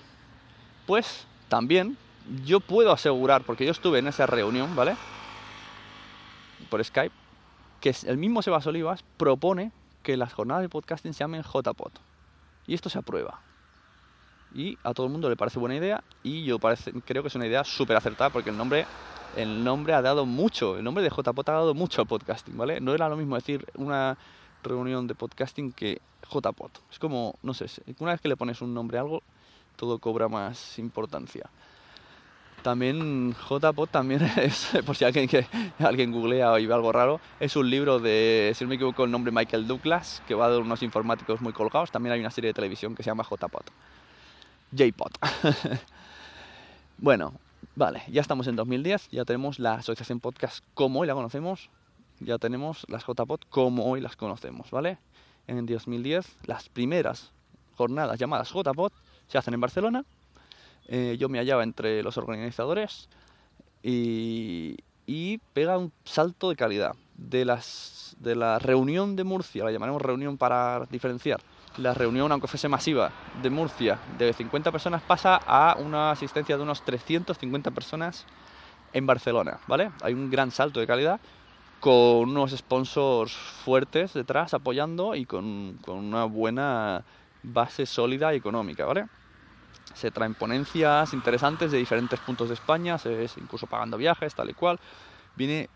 pues 0.86 1.26
también 1.48 1.98
yo 2.44 2.60
puedo 2.60 2.92
asegurar, 2.92 3.42
porque 3.42 3.64
yo 3.64 3.72
estuve 3.72 3.98
en 3.98 4.06
esa 4.06 4.24
reunión, 4.26 4.76
¿vale? 4.76 4.94
Por 6.70 6.84
Skype, 6.84 7.14
que 7.80 7.92
el 8.06 8.18
mismo 8.18 8.40
Sebas 8.40 8.68
Olivas 8.68 9.02
propone 9.16 9.72
que 10.04 10.16
las 10.16 10.32
jornadas 10.32 10.62
de 10.62 10.68
podcasting 10.68 11.12
se 11.12 11.20
llamen 11.20 11.42
JPod. 11.42 11.92
Y 12.68 12.74
esto 12.74 12.88
se 12.88 12.98
aprueba. 12.98 13.40
Y 14.54 14.78
a 14.84 14.94
todo 14.94 15.06
el 15.06 15.12
mundo 15.12 15.28
le 15.28 15.36
parece 15.36 15.58
buena 15.58 15.74
idea 15.74 16.04
y 16.22 16.44
yo 16.44 16.60
parece, 16.60 16.92
creo 17.04 17.22
que 17.22 17.28
es 17.28 17.34
una 17.34 17.48
idea 17.48 17.64
súper 17.64 17.96
acertada 17.96 18.30
porque 18.30 18.50
el 18.50 18.56
nombre, 18.56 18.86
el 19.36 19.64
nombre 19.64 19.94
ha 19.94 20.02
dado 20.02 20.26
mucho, 20.26 20.76
el 20.76 20.84
nombre 20.84 21.02
de 21.02 21.10
JPod 21.10 21.48
ha 21.48 21.52
dado 21.52 21.74
mucho 21.74 22.00
al 22.02 22.08
podcasting, 22.08 22.56
¿vale? 22.56 22.80
No 22.80 22.94
era 22.94 23.08
lo 23.08 23.16
mismo 23.16 23.36
decir 23.36 23.66
una 23.76 24.16
reunión 24.62 25.06
de 25.06 25.14
podcasting 25.14 25.72
que 25.72 26.00
JPod. 26.30 26.70
Es 26.90 26.98
como, 26.98 27.36
no 27.42 27.54
sé, 27.54 27.66
una 27.98 28.12
vez 28.12 28.20
que 28.20 28.28
le 28.28 28.36
pones 28.36 28.60
un 28.60 28.74
nombre 28.74 28.98
a 28.98 29.02
algo, 29.02 29.22
todo 29.76 29.98
cobra 29.98 30.28
más 30.28 30.78
importancia. 30.78 31.48
También 32.62 33.34
JPod 33.34 33.88
también 33.88 34.22
es, 34.36 34.70
por 34.84 34.96
si 34.96 35.04
alguien, 35.04 35.28
que, 35.28 35.46
alguien 35.78 36.10
googlea 36.10 36.58
y 36.58 36.66
ve 36.66 36.74
algo 36.74 36.92
raro, 36.92 37.20
es 37.38 37.54
un 37.56 37.70
libro 37.70 38.00
de, 38.00 38.52
si 38.54 38.64
no 38.64 38.68
me 38.68 38.74
equivoco, 38.74 39.04
el 39.04 39.10
nombre 39.10 39.32
Michael 39.32 39.66
Douglas, 39.66 40.22
que 40.26 40.34
va 40.34 40.50
de 40.50 40.58
unos 40.58 40.82
informáticos 40.82 41.40
muy 41.40 41.52
colgados. 41.52 41.90
También 41.90 42.14
hay 42.14 42.20
una 42.20 42.30
serie 42.30 42.48
de 42.48 42.54
televisión 42.54 42.94
que 42.94 43.02
se 43.02 43.10
llama 43.10 43.24
JPod. 43.24 43.62
JPod. 44.72 45.12
bueno, 46.98 47.34
vale, 47.76 48.02
ya 48.08 48.20
estamos 48.20 48.46
en 48.46 48.56
2010, 48.56 49.08
ya 49.10 49.24
tenemos 49.24 49.58
la 49.58 49.74
asociación 49.74 50.20
podcast 50.20 50.64
como 50.74 51.00
hoy 51.00 51.06
la 51.06 51.14
conocemos, 51.14 51.70
ya 52.20 52.38
tenemos 52.38 52.84
las 52.88 53.04
JPod 53.06 53.40
como 53.48 53.86
hoy 53.86 54.00
las 54.00 54.16
conocemos, 54.16 54.70
¿vale? 54.70 54.98
En 55.46 55.64
2010, 55.66 56.26
las 56.46 56.68
primeras 56.68 57.32
jornadas 57.76 58.18
llamadas 58.18 58.52
JPod 58.52 58.92
se 59.28 59.38
hacen 59.38 59.54
en 59.54 59.60
Barcelona 59.60 60.04
eh, 60.88 61.16
yo 61.18 61.28
me 61.28 61.38
hallaba 61.38 61.62
entre 61.62 62.02
los 62.02 62.16
organizadores 62.16 63.08
y, 63.82 64.76
y, 65.06 65.38
pega 65.52 65.76
un 65.76 65.92
salto 66.04 66.48
de 66.48 66.56
calidad. 66.56 66.94
De, 67.16 67.44
las, 67.44 68.16
de 68.20 68.36
la 68.36 68.58
reunión 68.60 69.16
de 69.16 69.24
Murcia, 69.24 69.64
la 69.64 69.72
llamaremos 69.72 70.00
reunión 70.00 70.38
para 70.38 70.86
diferenciar, 70.86 71.40
la 71.76 71.94
reunión, 71.94 72.32
aunque 72.32 72.48
fuese 72.48 72.68
masiva, 72.68 73.12
de 73.42 73.50
Murcia 73.50 73.98
de 74.18 74.32
50 74.32 74.72
personas 74.72 75.02
pasa 75.02 75.36
a 75.36 75.76
una 75.78 76.10
asistencia 76.10 76.56
de 76.56 76.62
unos 76.62 76.82
350 76.82 77.70
personas 77.70 78.26
en 78.92 79.06
Barcelona, 79.06 79.58
¿vale? 79.66 79.90
Hay 80.02 80.14
un 80.14 80.30
gran 80.30 80.50
salto 80.50 80.80
de 80.80 80.86
calidad 80.86 81.20
con 81.80 82.30
unos 82.30 82.50
sponsors 82.52 83.32
fuertes 83.32 84.14
detrás 84.14 84.54
apoyando 84.54 85.14
y 85.14 85.26
con, 85.26 85.78
con 85.84 85.98
una 85.98 86.24
buena 86.24 87.04
base 87.42 87.86
sólida 87.86 88.32
económica, 88.34 88.84
¿vale? 88.84 89.06
se 89.94 90.10
traen 90.10 90.34
ponencias 90.34 91.12
interesantes 91.12 91.72
de 91.72 91.78
diferentes 91.78 92.20
puntos 92.20 92.48
de 92.48 92.54
España, 92.54 92.98
se 92.98 93.24
es 93.24 93.36
incluso 93.36 93.66
pagando 93.66 93.96
viajes, 93.96 94.34
tal 94.34 94.50
y 94.50 94.54
cual. 94.54 94.78
Viene 95.36 95.68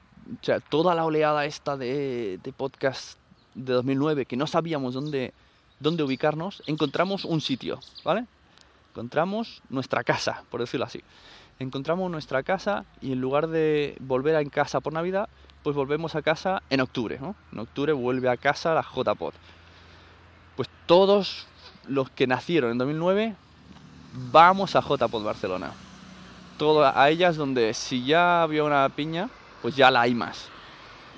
toda 0.68 0.94
la 0.94 1.04
oleada 1.04 1.44
esta 1.44 1.76
de, 1.76 2.38
de 2.42 2.52
podcast 2.52 3.18
de 3.54 3.72
2009 3.72 4.26
que 4.26 4.36
no 4.36 4.46
sabíamos 4.46 4.94
dónde, 4.94 5.34
dónde 5.82 6.02
ubicarnos, 6.02 6.62
encontramos 6.66 7.24
un 7.24 7.40
sitio, 7.40 7.80
¿vale? 8.04 8.26
Encontramos 8.92 9.62
nuestra 9.68 10.04
casa, 10.04 10.44
por 10.50 10.60
decirlo 10.60 10.86
así. 10.86 11.02
Encontramos 11.58 12.10
nuestra 12.10 12.42
casa 12.42 12.84
y 13.00 13.12
en 13.12 13.20
lugar 13.20 13.48
de 13.48 13.96
volver 14.00 14.36
a 14.36 14.44
casa 14.44 14.80
por 14.80 14.92
Navidad, 14.92 15.28
pues 15.62 15.76
volvemos 15.76 16.14
a 16.14 16.22
casa 16.22 16.62
en 16.70 16.80
octubre, 16.80 17.18
¿no? 17.20 17.34
En 17.52 17.60
octubre 17.60 17.92
vuelve 17.92 18.28
a 18.28 18.36
casa 18.36 18.74
la 18.74 18.82
JPod. 18.82 19.34
Pues 20.56 20.68
todos 20.86 21.46
los 21.88 22.10
que 22.10 22.26
nacieron 22.26 22.72
en 22.72 22.78
2009 22.78 23.34
vamos 24.30 24.76
a 24.76 24.80
JPod 24.80 25.24
Barcelona. 25.24 25.72
Todo 26.58 26.86
a 26.86 27.10
ellas 27.10 27.36
donde 27.36 27.74
si 27.74 28.04
ya 28.04 28.42
había 28.42 28.64
una 28.64 28.88
piña, 28.90 29.30
pues 29.62 29.74
ya 29.74 29.90
la 29.90 30.02
hay 30.02 30.14
más. 30.14 30.48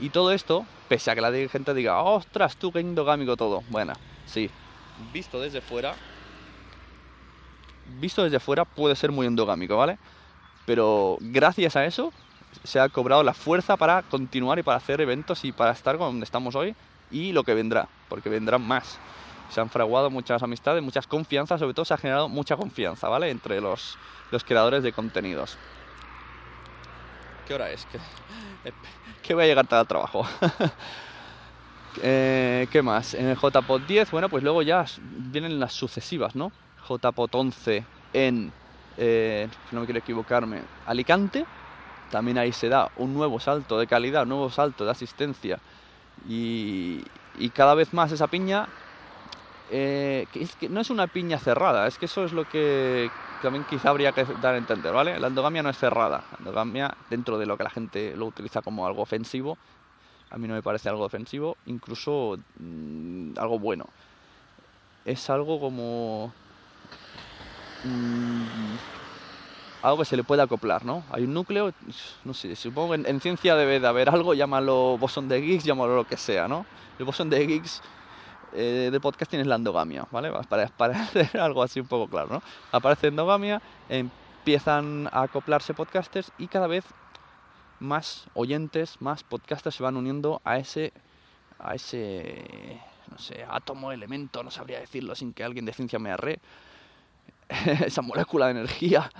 Y 0.00 0.10
todo 0.10 0.32
esto, 0.32 0.64
pese 0.88 1.10
a 1.10 1.14
que 1.14 1.20
la 1.20 1.32
gente 1.48 1.74
diga, 1.74 2.02
ostras, 2.02 2.56
tú 2.56 2.72
qué 2.72 2.80
endogámico 2.80 3.36
todo. 3.36 3.62
Bueno, 3.70 3.94
sí, 4.26 4.50
visto 5.12 5.40
desde 5.40 5.60
fuera, 5.60 5.94
visto 8.00 8.24
desde 8.24 8.40
fuera 8.40 8.64
puede 8.64 8.96
ser 8.96 9.12
muy 9.12 9.26
endogámico, 9.26 9.76
¿vale? 9.76 9.98
Pero 10.66 11.18
gracias 11.20 11.76
a 11.76 11.84
eso 11.84 12.12
se 12.62 12.80
ha 12.80 12.88
cobrado 12.88 13.22
la 13.22 13.34
fuerza 13.34 13.76
para 13.76 14.02
continuar 14.02 14.58
y 14.58 14.62
para 14.62 14.78
hacer 14.78 15.00
eventos 15.00 15.44
y 15.44 15.52
para 15.52 15.72
estar 15.72 15.98
donde 15.98 16.24
estamos 16.24 16.54
hoy 16.54 16.74
y 17.10 17.32
lo 17.32 17.44
que 17.44 17.54
vendrá, 17.54 17.88
porque 18.08 18.28
vendrán 18.28 18.62
más. 18.62 18.98
Se 19.50 19.60
han 19.60 19.68
fraguado 19.68 20.10
muchas 20.10 20.42
amistades, 20.42 20.82
muchas 20.82 21.06
confianzas, 21.06 21.60
sobre 21.60 21.74
todo 21.74 21.84
se 21.84 21.94
ha 21.94 21.98
generado 21.98 22.28
mucha 22.28 22.56
confianza, 22.56 23.08
¿vale? 23.08 23.30
Entre 23.30 23.60
los, 23.60 23.98
los 24.30 24.42
creadores 24.42 24.82
de 24.82 24.92
contenidos. 24.92 25.58
¿Qué 27.46 27.54
hora 27.54 27.70
es? 27.70 27.86
Que, 29.22 29.32
voy 29.32 29.44
a 29.44 29.46
llegar 29.46 29.66
tarde 29.66 29.80
al 29.80 29.86
trabajo. 29.86 30.26
Eh, 32.02 32.66
¿Qué 32.70 32.82
más? 32.82 33.14
En 33.14 33.26
el 33.26 33.36
JPOT 33.36 33.86
10, 33.86 34.10
bueno, 34.10 34.28
pues 34.28 34.42
luego 34.42 34.62
ya 34.62 34.84
vienen 35.32 35.60
las 35.60 35.72
sucesivas, 35.72 36.34
¿no? 36.34 36.52
JPOT 36.88 37.34
11 37.34 37.84
en, 38.12 38.52
eh, 38.96 39.48
no 39.70 39.80
me 39.80 39.86
quiero 39.86 40.00
equivocarme, 40.00 40.62
Alicante. 40.86 41.44
También 42.10 42.38
ahí 42.38 42.52
se 42.52 42.68
da 42.68 42.90
un 42.96 43.14
nuevo 43.14 43.40
salto 43.40 43.78
de 43.78 43.86
calidad, 43.86 44.22
un 44.22 44.30
nuevo 44.30 44.50
salto 44.50 44.84
de 44.84 44.90
asistencia. 44.90 45.58
Y, 46.28 47.02
cada 47.54 47.74
vez 47.74 47.92
más 47.92 48.12
esa 48.12 48.28
piña 48.28 48.66
eh, 49.70 50.26
es 50.34 50.54
que 50.56 50.68
no 50.68 50.80
es 50.80 50.90
una 50.90 51.06
piña 51.08 51.38
cerrada, 51.38 51.86
es 51.86 51.98
que 51.98 52.06
eso 52.06 52.24
es 52.24 52.32
lo 52.32 52.44
que 52.44 53.10
también 53.42 53.64
quizá 53.64 53.90
habría 53.90 54.12
que 54.12 54.24
dar 54.40 54.54
a 54.54 54.58
entender, 54.58 54.92
¿vale? 54.92 55.18
La 55.18 55.26
endogamia 55.28 55.62
no 55.62 55.70
es 55.70 55.78
cerrada, 55.78 56.24
la 56.30 56.38
endogamia 56.38 56.96
dentro 57.10 57.38
de 57.38 57.46
lo 57.46 57.56
que 57.56 57.64
la 57.64 57.70
gente 57.70 58.14
lo 58.16 58.26
utiliza 58.26 58.62
como 58.62 58.86
algo 58.86 59.02
ofensivo, 59.02 59.58
a 60.34 60.38
mí 60.38 60.48
no 60.48 60.54
me 60.54 60.62
parece 60.62 60.88
algo 60.88 61.04
ofensivo, 61.04 61.56
incluso 61.66 62.36
mm, 62.58 63.38
algo 63.38 63.60
bueno. 63.60 63.86
Es 65.04 65.30
algo 65.30 65.60
como... 65.60 66.32
Mm, 67.84 68.74
algo 69.82 69.98
que 69.98 70.06
se 70.06 70.16
le 70.16 70.24
puede 70.24 70.42
acoplar, 70.42 70.84
¿no? 70.84 71.04
Hay 71.12 71.22
un 71.22 71.34
núcleo, 71.34 71.72
no 72.24 72.34
sé, 72.34 72.56
supongo 72.56 72.90
que 72.90 72.94
en, 72.96 73.06
en, 73.06 73.20
ciencia 73.20 73.54
debe 73.54 73.78
de 73.78 73.86
haber 73.86 74.08
algo, 74.08 74.34
llámalo 74.34 74.98
bosón 74.98 75.28
de 75.28 75.38
Higgs, 75.38 75.62
llámalo 75.62 75.94
lo 75.94 76.04
que 76.04 76.16
sea, 76.16 76.48
¿no? 76.48 76.66
El 76.98 77.04
bosón 77.04 77.30
de 77.30 77.44
Higgs 77.44 77.80
eh, 78.54 78.88
de 78.90 79.00
podcast 79.00 79.30
tienes 79.30 79.46
la 79.46 79.54
endogamia, 79.54 80.06
¿vale? 80.10 80.32
Para, 80.48 80.66
para 80.66 81.00
hacer 81.02 81.38
algo 81.38 81.62
así 81.62 81.78
un 81.78 81.86
poco 81.86 82.08
claro, 82.08 82.28
¿no? 82.30 82.42
Aparece 82.72 83.06
endogamia, 83.06 83.62
empiezan 83.88 85.08
a 85.12 85.22
acoplarse 85.22 85.74
podcasters 85.74 86.32
y 86.38 86.48
cada 86.48 86.66
vez 86.66 86.84
más 87.80 88.26
oyentes, 88.34 89.00
más 89.00 89.22
podcasters 89.24 89.76
se 89.76 89.82
van 89.82 89.96
uniendo 89.96 90.40
a 90.44 90.58
ese, 90.58 90.92
a 91.58 91.74
ese, 91.74 92.80
no 93.10 93.18
sé, 93.18 93.44
átomo, 93.48 93.92
elemento, 93.92 94.42
no 94.42 94.50
sabría 94.50 94.80
decirlo 94.80 95.14
sin 95.14 95.32
que 95.32 95.44
alguien 95.44 95.64
de 95.64 95.72
ciencia 95.72 95.98
me 95.98 96.10
arre, 96.10 96.38
esa 97.84 98.02
molécula 98.02 98.46
de 98.46 98.52
energía 98.52 99.10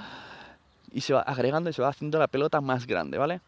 y 0.93 1.01
se 1.01 1.13
va 1.13 1.21
agregando 1.21 1.71
y 1.71 1.73
se 1.73 1.83
va 1.83 1.89
haciendo 1.89 2.19
la 2.19 2.29
pelota 2.29 2.61
más 2.61 2.87
grande, 2.87 3.19
¿vale? 3.19 3.41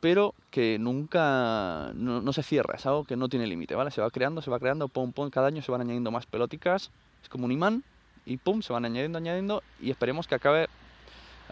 pero 0.00 0.34
que 0.50 0.78
nunca 0.78 1.92
no, 1.94 2.32
se 2.32 2.42
cierra, 2.42 2.74
es 2.76 2.86
algo 2.86 3.04
que 3.04 3.16
no 3.16 3.28
tiene 3.28 3.46
límite, 3.46 3.74
¿vale? 3.74 3.90
Se 3.90 4.00
va 4.00 4.10
creando, 4.10 4.40
se 4.40 4.50
va 4.50 4.58
creando, 4.58 4.88
pum, 4.88 5.12
pum, 5.12 5.28
cada 5.30 5.48
año 5.48 5.62
se 5.62 5.70
van 5.70 5.82
añadiendo 5.82 6.10
más 6.10 6.26
pelóticas, 6.26 6.90
es 7.22 7.28
como 7.28 7.44
un 7.44 7.52
imán 7.52 7.84
y 8.24 8.38
pum, 8.38 8.62
se 8.62 8.72
van 8.72 8.86
añadiendo, 8.86 9.18
añadiendo 9.18 9.62
y 9.78 9.90
esperemos 9.90 10.26
que 10.26 10.34
acabe 10.34 10.68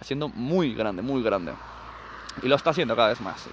siendo 0.01 0.29
muy 0.29 0.75
grande, 0.75 1.03
muy 1.03 1.23
grande. 1.23 1.53
Y 2.43 2.49
lo 2.49 2.57
está 2.57 2.71
haciendo 2.71 2.95
cada 2.95 3.09
vez 3.09 3.21
más, 3.21 3.49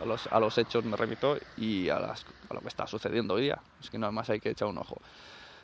a, 0.00 0.04
los, 0.04 0.26
a, 0.26 0.40
los, 0.40 0.58
hechos 0.58 0.84
me 0.84 0.96
repito 0.96 1.38
y 1.56 1.88
a, 1.88 1.98
las, 1.98 2.26
a, 2.50 2.54
lo 2.54 2.60
que 2.60 2.68
está 2.68 2.86
sucediendo 2.86 3.34
hoy 3.34 3.42
día, 3.42 3.58
es 3.80 3.90
que 3.90 3.98
nada 3.98 4.12
más 4.12 4.28
hay 4.30 4.40
que 4.40 4.50
echar 4.50 4.68
un 4.68 4.78
ojo. 4.78 5.00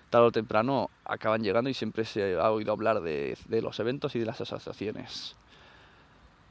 Tarde 0.09 0.27
o 0.27 0.33
temprano 0.33 0.91
acaban 1.05 1.43
llegando 1.43 1.69
y 1.69 1.75
siempre 1.75 2.05
se 2.05 2.37
ha 2.39 2.51
oído 2.51 2.73
hablar 2.73 3.01
de, 3.01 3.37
de 3.47 3.63
los 3.63 3.79
eventos 3.81 4.15
y 4.17 4.21
de 4.21 4.27
las 4.27 4.41
asociaciones. 4.41 5.37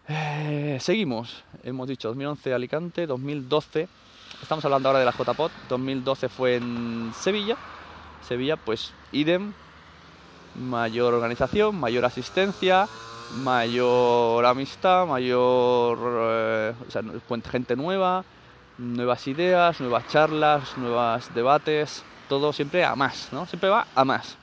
Eh, 0.08 0.78
seguimos, 0.82 1.44
hemos 1.64 1.88
dicho 1.88 2.10
2011 2.10 2.54
Alicante, 2.54 3.08
2012, 3.08 3.88
estamos 4.42 4.66
hablando 4.66 4.90
ahora 4.90 5.00
de 5.00 5.06
la 5.06 5.14
JPOT, 5.14 5.52
2012 5.70 6.28
fue 6.28 6.56
en 6.58 7.14
Sevilla, 7.16 7.56
Sevilla 8.28 8.58
pues 8.58 8.94
idem, 9.14 9.54
mayor 10.56 11.14
organización, 11.14 11.80
mayor 11.80 12.04
asistencia, 12.04 12.90
mayor 13.30 14.46
amistad, 14.46 15.08
mayor 15.08 15.98
eh, 16.30 16.74
o 16.88 16.92
sea, 16.92 17.02
gente 17.50 17.76
nueva, 17.76 18.24
nuevas 18.78 19.28
ideas, 19.28 19.80
nuevas 19.80 20.08
charlas, 20.08 20.78
nuevos 20.78 21.34
debates, 21.34 22.04
todo 22.30 22.54
siempre 22.54 22.84
a 22.84 22.96
más, 22.96 23.30
¿no? 23.32 23.46
Siempre 23.46 23.70
va 23.70 23.88
a 23.96 24.06
más. 24.06 24.38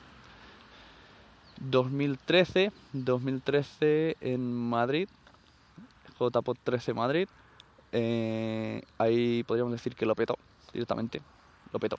2013, 1.59 2.71
2013 2.93 4.17
en 4.19 4.53
Madrid, 4.53 5.07
JPOT 6.19 6.57
13 6.63 6.93
Madrid. 6.93 7.27
Eh, 7.91 8.81
ahí 8.97 9.43
podríamos 9.43 9.73
decir 9.73 9.95
que 9.95 10.05
lo 10.05 10.15
petó 10.15 10.35
directamente. 10.73 11.21
Lo 11.71 11.79
petó. 11.79 11.97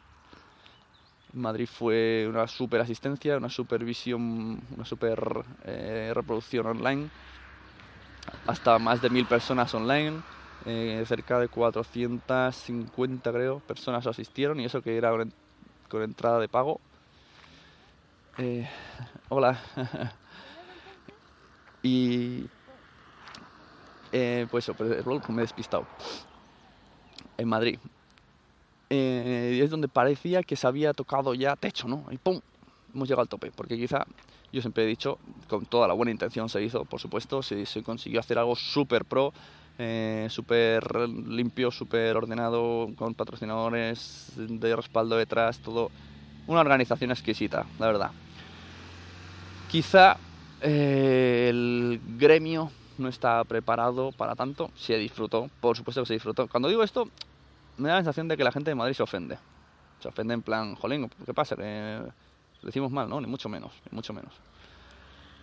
Madrid 1.33 1.67
fue 1.67 2.27
una 2.29 2.47
super 2.47 2.81
asistencia, 2.81 3.37
una 3.37 3.49
supervisión, 3.49 4.61
una 4.77 4.85
super 4.85 5.45
eh, 5.65 6.13
reproducción 6.15 6.67
online. 6.67 7.09
Hasta 8.47 8.79
más 8.79 9.01
de 9.01 9.11
mil 9.11 9.27
personas 9.27 9.75
online. 9.75 10.21
Eh, 10.65 11.03
cerca 11.09 11.41
de 11.41 11.49
450 11.49 13.33
creo 13.33 13.59
personas 13.61 14.07
asistieron 14.07 14.61
y 14.61 14.65
eso 14.65 14.81
que 14.81 14.97
era 14.97 15.11
con 15.89 16.03
entrada 16.03 16.39
de 16.39 16.49
pago. 16.49 16.81
hola. 19.29 19.61
y 21.83 22.47
eh, 24.13 24.47
pues 24.51 24.71
pues 24.77 25.29
me 25.29 25.39
he 25.39 25.41
despistado. 25.41 25.87
En 27.39 27.49
Madrid. 27.49 27.79
Eh, 28.95 29.59
es 29.65 29.71
donde 29.71 29.89
parecía 29.89 30.43
que 30.43 30.55
se 30.55 30.67
había 30.67 30.93
tocado 30.93 31.33
ya 31.33 31.57
techo, 31.57 31.89
¿no? 31.89 32.05
Y 32.11 32.19
¡pum! 32.19 32.43
Hemos 32.95 33.09
llegado 33.09 33.23
al 33.23 33.29
tope. 33.29 33.51
Porque 33.51 33.79
quizá, 33.79 34.05
yo 34.53 34.61
siempre 34.61 34.85
he 34.85 34.87
dicho, 34.87 35.19
con 35.49 35.65
toda 35.65 35.89
la 35.89 35.95
buena 35.95 36.13
intención 36.13 36.51
se 36.51 36.63
hizo, 36.63 36.85
por 36.85 37.01
supuesto, 37.01 37.43
se, 37.43 37.65
consiguió 37.83 38.21
hacer 38.21 38.39
algo 38.39 38.55
súper 38.55 39.07
pro, 39.07 39.33
eh, 39.79 40.27
súper 40.29 41.09
limpio, 41.09 41.71
súper 41.71 42.15
ordenado, 42.19 42.91
con 42.95 43.15
patrocinadores 43.15 44.33
de 44.37 44.77
respaldo 44.77 45.17
detrás, 45.17 45.59
todo. 45.61 45.91
Una 46.47 46.61
organización 46.61 47.13
exquisita, 47.13 47.65
la 47.79 47.87
verdad. 47.87 48.11
Quizá 49.71 50.19
eh, 50.61 51.47
el 51.49 51.99
gremio 52.19 52.71
no 52.99 53.09
está 53.09 53.43
preparado 53.45 54.13
para 54.13 54.35
tanto, 54.35 54.71
se 54.77 54.99
disfrutó, 54.99 55.49
por 55.63 55.79
supuesto 55.79 56.03
que 56.03 56.09
se 56.09 56.15
disfrutó. 56.15 56.47
Cuando 56.47 56.69
digo 56.69 56.83
esto, 56.83 57.09
me 57.77 57.89
da 57.89 57.95
la 57.97 58.01
sensación 58.01 58.29
de 58.29 58.37
que 58.37 58.45
la 58.45 58.53
gente 58.53 58.71
de 58.71 58.75
Madrid 58.75 58.95
se 58.95 59.03
ofende. 59.03 59.39
Se 60.01 60.09
ofende 60.09 60.35
en 60.35 60.43
plan, 60.43 60.75
jolín, 60.75 61.11
¿qué 61.25 61.33
pasa? 61.33 61.57
Que 61.57 62.01
lo 62.63 62.67
decimos 62.67 62.91
mal, 62.91 63.09
¿no? 63.09 63.21
Ni 63.21 63.27
mucho 63.27 63.49
menos, 63.49 63.73
ni 63.91 63.95
mucho 63.95 64.13
menos. 64.13 64.33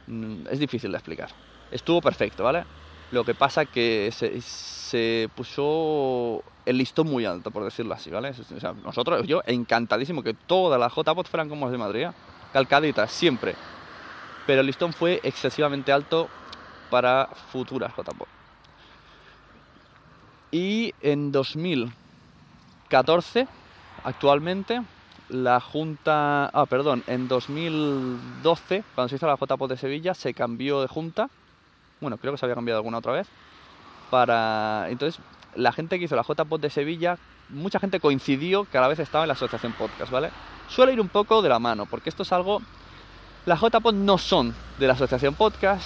Mm, 0.07 0.47
es 0.49 0.59
difícil 0.59 0.91
de 0.91 0.97
explicar. 0.97 1.29
Estuvo 1.71 2.01
perfecto, 2.01 2.43
¿vale? 2.43 2.65
Lo 3.11 3.23
que 3.23 3.33
pasa 3.33 3.65
que 3.65 4.11
se, 4.11 5.29
puso 5.35 6.43
el 6.65 6.77
listón 6.77 7.07
muy 7.07 7.25
alto, 7.25 7.51
por 7.51 7.63
decirlo 7.63 7.93
así, 7.93 8.09
¿vale? 8.09 8.29
O 8.29 8.59
sea, 8.59 8.73
nosotros, 8.73 9.25
yo, 9.25 9.41
encantadísimo 9.45 10.21
que 10.21 10.33
todas 10.33 10.79
las 10.79 10.93
JPOT 10.93 11.27
fueran 11.27 11.49
como 11.49 11.65
las 11.65 11.71
de 11.71 11.77
Madrid, 11.77 12.01
¿eh? 12.03 12.11
calcaditas, 12.53 13.11
siempre. 13.11 13.55
Pero 14.45 14.61
el 14.61 14.67
listón 14.67 14.93
fue 14.93 15.19
excesivamente 15.23 15.91
alto 15.91 16.27
para 16.89 17.29
futuras 17.51 17.93
JPOT. 17.95 18.27
Y 20.51 20.93
en 21.01 21.31
2014, 22.89 23.47
actualmente, 24.03 24.81
la 25.29 25.59
Junta... 25.59 26.47
Ah, 26.47 26.65
perdón, 26.65 27.03
en 27.05 27.27
2012, 27.27 28.83
cuando 28.95 29.09
se 29.09 29.15
hizo 29.15 29.27
la 29.27 29.37
JPOT 29.37 29.69
de 29.69 29.77
Sevilla, 29.77 30.13
se 30.15 30.33
cambió 30.33 30.81
de 30.81 30.87
Junta. 30.87 31.29
Bueno, 32.01 32.17
creo 32.17 32.33
que 32.33 32.39
se 32.39 32.45
había 32.45 32.55
cambiado 32.55 32.79
alguna 32.79 32.97
otra 32.97 33.13
vez. 33.13 33.27
Para... 34.09 34.87
Entonces, 34.89 35.21
la 35.55 35.71
gente 35.71 35.99
que 35.99 36.05
hizo 36.05 36.15
la 36.15 36.23
JPOT 36.23 36.61
de 36.61 36.71
Sevilla, 36.71 37.17
mucha 37.49 37.79
gente 37.79 37.99
coincidió 37.99 38.65
que 38.65 38.79
a 38.79 38.81
la 38.81 38.87
vez 38.87 38.97
estaba 38.97 39.23
en 39.23 39.27
la 39.27 39.33
Asociación 39.33 39.73
Podcast, 39.73 40.11
¿vale? 40.11 40.31
Suele 40.67 40.93
ir 40.93 41.01
un 41.01 41.09
poco 41.09 41.43
de 41.43 41.49
la 41.49 41.59
mano, 41.59 41.85
porque 41.85 42.09
esto 42.09 42.23
es 42.23 42.31
algo... 42.31 42.61
Las 43.45 43.61
JPOT 43.61 43.93
no 43.93 44.17
son 44.17 44.55
de 44.79 44.87
la 44.87 44.93
Asociación 44.93 45.35
Podcast, 45.35 45.85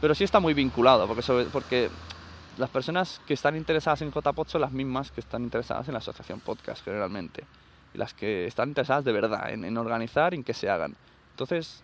pero 0.00 0.14
sí 0.14 0.24
está 0.24 0.40
muy 0.40 0.54
vinculado, 0.54 1.06
porque, 1.06 1.46
porque 1.52 1.90
las 2.56 2.70
personas 2.70 3.20
que 3.26 3.34
están 3.34 3.56
interesadas 3.56 4.02
en 4.02 4.10
JPod 4.10 4.48
son 4.48 4.60
las 4.62 4.72
mismas 4.72 5.10
que 5.10 5.20
están 5.20 5.42
interesadas 5.42 5.88
en 5.88 5.92
la 5.92 5.98
asociación 5.98 6.40
podcast 6.40 6.84
generalmente. 6.84 7.44
Y 7.94 7.98
las 7.98 8.14
que 8.14 8.46
están 8.46 8.70
interesadas 8.70 9.04
de 9.04 9.12
verdad 9.12 9.50
en, 9.50 9.76
organizar 9.76 10.32
y 10.32 10.38
en 10.38 10.44
que 10.44 10.54
se 10.54 10.70
hagan. 10.70 10.96
Entonces, 11.32 11.82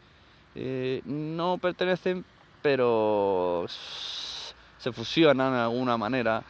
eh, 0.55 1.03
no 1.05 1.59
pertenecen, 1.59 2.25
pero 2.63 3.67
se 3.69 4.93
fusionan 4.93 5.53
de 5.53 5.61
alguna 5.61 5.97
manera. 5.97 6.43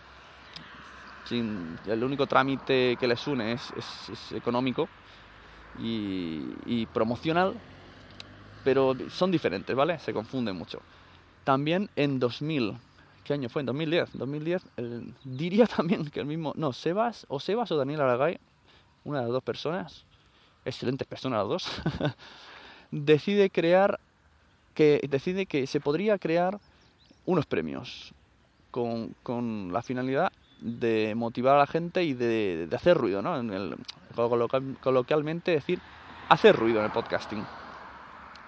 Sin, 1.25 1.79
el 1.87 2.03
único 2.03 2.27
trámite 2.27 2.97
que 2.99 3.07
les 3.07 3.27
une 3.27 3.53
es, 3.53 3.73
es, 3.77 4.33
económico 4.33 4.89
y, 5.79 6.43
y 6.67 6.87
promocional, 6.87 7.55
pero 8.65 8.97
son 9.09 9.31
diferentes, 9.31 9.75
¿vale? 9.75 9.99
Se 10.01 10.13
confunden 10.13 10.57
mucho. 10.57 10.81
También 11.45 11.89
en 11.95 12.19
2000, 12.19 12.77
¿qué 13.25 13.35
año 13.35 13.49
fue? 13.49 13.61
En 13.61 13.67
2010. 13.67 14.11
2010 14.15 14.63
diría 15.25 15.67
también 15.77 16.05
que 16.07 16.21
el 16.21 16.27
mismo, 16.27 16.53
no, 16.57 16.73
Sebas 16.73 17.27
o 17.29 17.41
Sebas 17.41 17.71
o 17.73 17.77
Daniel 17.77 18.01
Aragay, 18.03 18.39
una 19.05 19.19
de 19.19 19.25
las 19.25 19.33
dos 19.33 19.43
personas, 19.43 20.05
excelentes 20.65 21.07
personas 21.07 21.41
los 21.41 21.49
dos, 21.49 21.83
decide 22.91 23.51
crear, 23.51 23.99
que 24.75 25.01
decide 25.09 25.47
que 25.47 25.67
se 25.67 25.81
podría 25.81 26.19
crear 26.19 26.59
unos 27.25 27.47
premios 27.47 28.13
con, 28.71 29.15
con 29.23 29.73
la 29.73 29.83
finalidad 29.83 30.33
de 30.61 31.15
motivar 31.17 31.57
a 31.57 31.61
la 31.61 31.67
gente 31.67 32.05
y 32.05 32.15
de, 32.15 32.67
de 32.69 32.77
hacer 32.77 32.97
ruido, 32.97 33.21
¿no? 33.23 33.39
En 33.39 33.53
el, 33.53 33.77
coloquial- 34.15 34.77
coloquialmente 34.81 35.51
decir, 35.51 35.81
hacer 36.29 36.55
ruido 36.57 36.79
en 36.79 36.87
el 36.87 36.93
podcasting. 36.93 37.45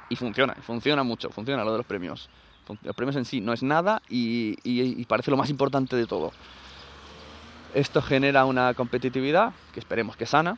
Y 0.09 0.17
funciona, 0.17 0.55
funciona 0.55 1.03
mucho, 1.03 1.31
funciona 1.31 1.65
lo 1.65 1.73
de 1.73 1.79
los 1.79 1.87
premios. 1.87 2.29
Fun- 2.67 2.79
Los 2.83 2.95
premios 2.97 3.17
en 3.17 3.25
sí 3.25 3.41
no 3.41 3.53
es 3.53 3.63
nada 3.63 4.03
y, 4.09 5.05
parece 5.07 5.31
lo 5.31 5.37
más 5.37 5.51
importante 5.51 5.97
de 5.97 6.07
todo. 6.07 6.33
Esto 7.75 8.01
genera 8.01 8.45
una 8.45 8.75
competitividad 8.75 9.53
que 9.73 9.81
esperemos 9.81 10.17
que 10.17 10.27
sana, 10.27 10.57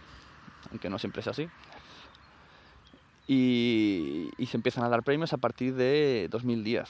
aunque 0.70 0.90
no 0.90 0.98
siempre 0.98 1.20
es 1.20 1.28
así. 1.28 1.48
Y, 3.28 4.28
se 4.46 4.56
empiezan 4.56 4.84
a 4.84 4.88
dar 4.88 5.02
premios 5.02 5.32
a 5.32 5.38
partir 5.38 5.74
de 5.74 6.28
2010 6.30 6.88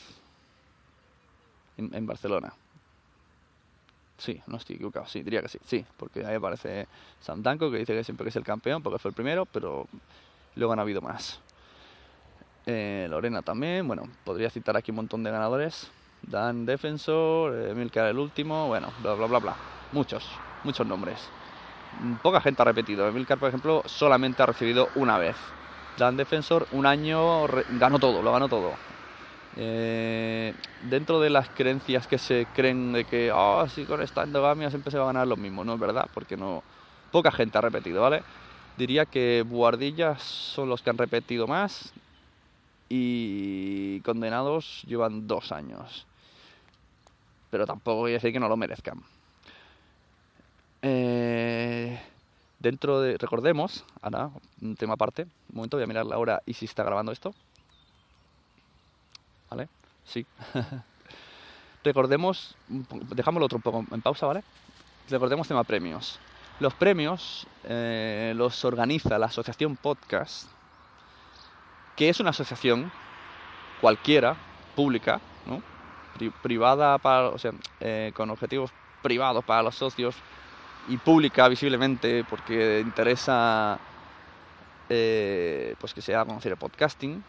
en, 1.79 1.95
en 1.95 2.07
Barcelona. 2.07 2.53
Sí, 4.19 4.41
no 4.47 4.57
estoy 4.57 4.77
equivocado, 4.77 5.07
sí, 5.07 5.23
diría 5.23 5.43
que 5.43 5.49
sí, 5.49 5.59
sí, 5.67 5.85
porque 5.99 6.25
ahí 6.25 6.37
aparece 6.37 6.87
Sam 7.21 7.43
Danko 7.43 7.71
que 7.71 7.79
dice 7.79 7.95
que 7.95 8.03
siempre 8.03 8.25
que 8.25 8.31
es 8.31 8.37
el 8.37 8.45
campeón 8.45 8.83
porque 8.83 8.99
fue 8.99 9.11
el 9.11 9.15
primero, 9.15 9.45
pero 9.45 9.87
luego 10.55 10.73
han 10.73 10.81
habido 10.81 11.03
más. 11.03 11.41
Eh, 12.69 13.07
Lorena 13.09 13.43
también, 13.43 13.87
bueno, 13.87 14.09
podría 14.25 14.51
citar 14.51 14.77
aquí 14.77 14.91
un 14.91 14.97
montón 14.97 15.23
de 15.23 15.31
ganadores. 15.31 15.89
Dan 16.23 16.67
Defensor, 16.67 17.55
eh, 17.55 17.91
el 17.95 18.19
último, 18.19 18.67
bueno, 18.67 18.93
bla 19.03 19.15
bla 19.15 19.27
bla 19.27 19.39
bla. 19.39 19.57
Muchos, 19.93 20.29
muchos 20.65 20.85
nombres. 20.85 21.29
Mm, 22.01 22.15
Poca 22.17 22.41
gente 22.41 22.63
ha 22.63 22.65
repetido. 22.65 23.11
Milcar, 23.13 23.39
por 23.39 23.51
ejemplo, 23.51 23.83
solamente 23.87 24.43
ha 24.43 24.47
recibido 24.47 24.89
una 24.97 25.17
vez. 25.17 25.37
Dan 25.97 26.17
Defensor 26.17 26.67
un 26.73 26.87
año 26.87 27.47
ganó 27.79 28.01
todo, 28.01 28.21
lo 28.21 28.33
ganó 28.33 28.49
todo. 28.49 28.73
Eh, 29.57 30.53
dentro 30.91 31.21
de 31.21 31.31
las 31.31 31.49
creencias 31.51 32.09
que 32.09 32.19
se 32.19 32.49
creen 32.53 32.93
de 32.93 33.05
que, 33.05 33.31
ah, 33.33 33.67
sí, 33.73 33.85
con 33.85 34.03
esta 34.03 34.25
endogamia 34.25 34.71
siempre 34.71 34.91
se 34.91 34.99
va 34.99 35.05
a 35.05 35.13
ganar 35.13 35.29
lo 35.29 35.37
mismo, 35.37 35.65
no 35.65 35.75
es 35.75 35.81
verdad, 35.81 36.09
porque 36.13 36.37
no. 36.37 36.65
Poca 37.13 37.31
gente 37.31 37.57
ha 37.59 37.61
repetido, 37.61 38.03
¿vale? 38.03 38.25
Diría 38.77 39.07
que 39.07 39.45
Buardillas 39.47 40.21
son 40.23 40.69
los 40.69 40.83
que 40.83 40.91
han 40.91 40.99
repetido 40.99 41.47
más 41.47 41.93
y 42.89 44.01
condenados 44.01 44.83
llevan 44.87 45.27
dos 45.27 45.53
años. 45.53 46.07
Pero 47.51 47.67
tampoco 47.67 47.99
voy 48.01 48.13
a 48.13 48.15
decir 48.15 48.33
que 48.33 48.41
no 48.41 48.49
lo 48.49 48.57
merezcan. 48.57 49.03
Eh, 50.83 52.01
dentro 52.59 53.01
de. 53.01 53.17
Recordemos, 53.19 53.85
ahora, 54.03 54.31
un 54.61 54.77
tema 54.77 54.95
aparte. 54.95 55.23
Un 55.23 55.57
momento, 55.57 55.77
voy 55.77 55.85
a 55.85 55.87
mirar 55.87 56.07
la 56.07 56.19
hora 56.19 56.43
y 56.47 56.55
si 56.55 56.65
está 56.65 56.85
grabando 56.85 57.13
esto. 57.13 57.35
¿Vale? 59.51 59.69
Sí. 60.05 60.27
Recordemos. 61.85 62.57
un 62.69 62.85
po- 62.85 62.99
Dejamos 63.15 63.41
lo 63.41 63.47
otro 63.47 63.59
poco 63.59 63.85
en 63.91 64.03
pausa, 64.03 64.27
¿vale? 64.27 64.43
Recordemos 65.09 65.47
tema 65.49 65.65
premios. 65.65 66.19
Los 66.59 66.75
premios 66.75 67.47
eh, 67.65 68.33
los 68.37 68.65
organiza 68.65 69.19
la 69.19 69.27
Asociación 69.27 69.77
Podcast, 69.77 70.49
que 71.97 72.09
es 72.09 72.21
una 72.21 72.31
asociación 72.31 72.91
cualquiera, 73.81 74.37
pública, 74.75 75.21
¿no? 75.47 75.61
Pri- 76.15 76.31
privada 76.43 76.99
para, 76.99 77.31
o 77.31 77.39
sea, 77.39 77.53
eh, 77.81 78.13
con 78.15 78.31
objetivos 78.31 78.71
privados 79.03 79.45
para 79.45 79.63
los 79.63 79.75
socios 79.75 80.15
y 80.89 80.97
pública 80.99 81.49
visiblemente 81.49 82.25
porque 82.29 82.83
interesa 82.85 83.79
eh, 84.89 85.75
pues 85.79 85.95
que 85.95 86.01
se 86.03 86.15
haga 86.15 86.27
conocer 86.27 86.53
el 86.53 86.59
podcasting 86.59 87.23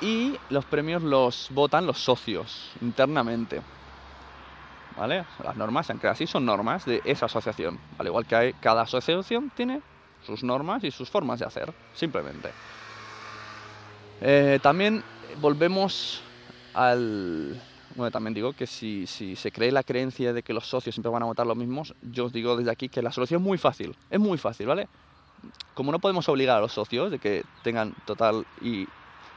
y 0.00 0.38
los 0.50 0.64
premios 0.66 1.02
los 1.02 1.48
votan 1.50 1.86
los 1.86 1.98
socios 1.98 2.72
internamente 2.80 3.62
¿vale? 4.94 5.24
las 5.42 5.56
normas 5.56 5.86
se 5.86 5.92
han 5.92 5.98
creado 5.98 6.12
así 6.14 6.26
son 6.26 6.44
normas 6.44 6.84
de 6.84 7.00
esa 7.04 7.26
asociación 7.26 7.78
al 7.98 8.06
igual 8.06 8.26
que 8.26 8.36
hay, 8.36 8.52
cada 8.54 8.82
asociación 8.82 9.50
tiene 9.50 9.80
sus 10.26 10.42
normas 10.42 10.84
y 10.84 10.90
sus 10.90 11.08
formas 11.10 11.40
de 11.40 11.46
hacer 11.46 11.72
simplemente 11.92 12.52
eh, 14.20 14.58
también 14.62 15.02
volvemos 15.40 16.22
al... 16.74 17.60
Bueno, 17.94 18.10
también 18.10 18.34
digo 18.34 18.52
que 18.52 18.66
si, 18.66 19.06
si 19.06 19.36
se 19.36 19.50
cree 19.50 19.72
la 19.72 19.82
creencia 19.82 20.34
de 20.34 20.42
que 20.42 20.52
los 20.52 20.66
socios 20.66 20.94
siempre 20.94 21.10
van 21.10 21.22
a 21.22 21.26
votar 21.26 21.46
los 21.46 21.56
mismos, 21.56 21.94
yo 22.02 22.26
os 22.26 22.32
digo 22.32 22.54
desde 22.56 22.70
aquí 22.70 22.90
que 22.90 23.00
la 23.00 23.10
solución 23.10 23.40
es 23.40 23.46
muy 23.46 23.56
fácil. 23.56 23.96
Es 24.10 24.20
muy 24.20 24.36
fácil, 24.36 24.66
¿vale? 24.66 24.88
Como 25.72 25.92
no 25.92 25.98
podemos 25.98 26.28
obligar 26.28 26.58
a 26.58 26.60
los 26.60 26.72
socios 26.72 27.10
de 27.10 27.18
que 27.18 27.44
tengan 27.62 27.94
total 28.04 28.44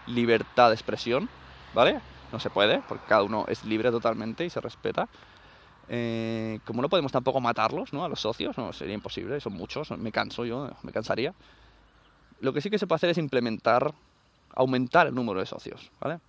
libertad 0.08 0.70
de 0.70 0.76
expresión, 0.76 1.30
¿vale? 1.74 2.02
No 2.34 2.40
se 2.40 2.50
puede, 2.50 2.82
porque 2.88 3.06
cada 3.08 3.24
uno 3.24 3.46
es 3.48 3.64
libre 3.64 3.92
totalmente 3.92 4.44
y 4.44 4.50
se 4.50 4.60
respeta. 4.60 5.08
Eh, 5.88 6.60
como 6.66 6.82
no 6.82 6.90
podemos 6.90 7.12
tampoco 7.12 7.42
matarlos, 7.42 7.94
¿no? 7.94 8.04
A 8.04 8.10
los 8.10 8.20
socios, 8.20 8.58
no, 8.58 8.74
sería 8.74 8.94
imposible, 8.94 9.40
son 9.40 9.54
muchos, 9.54 9.90
me 9.92 10.12
canso 10.12 10.46
yo, 10.46 10.70
me 10.84 10.92
cansaría. 10.92 11.34
Lo 12.42 12.54
que 12.54 12.62
sí 12.62 12.70
que 12.70 12.78
se 12.78 12.88
puede 12.88 12.98
hacer 12.98 13.10
es 13.10 13.18
implementar 13.18 13.94
aumentar 14.56 15.08
el 15.08 15.16
número 15.16 15.40
de 15.40 15.46
socios, 15.46 15.92
¿vale? 16.00 16.20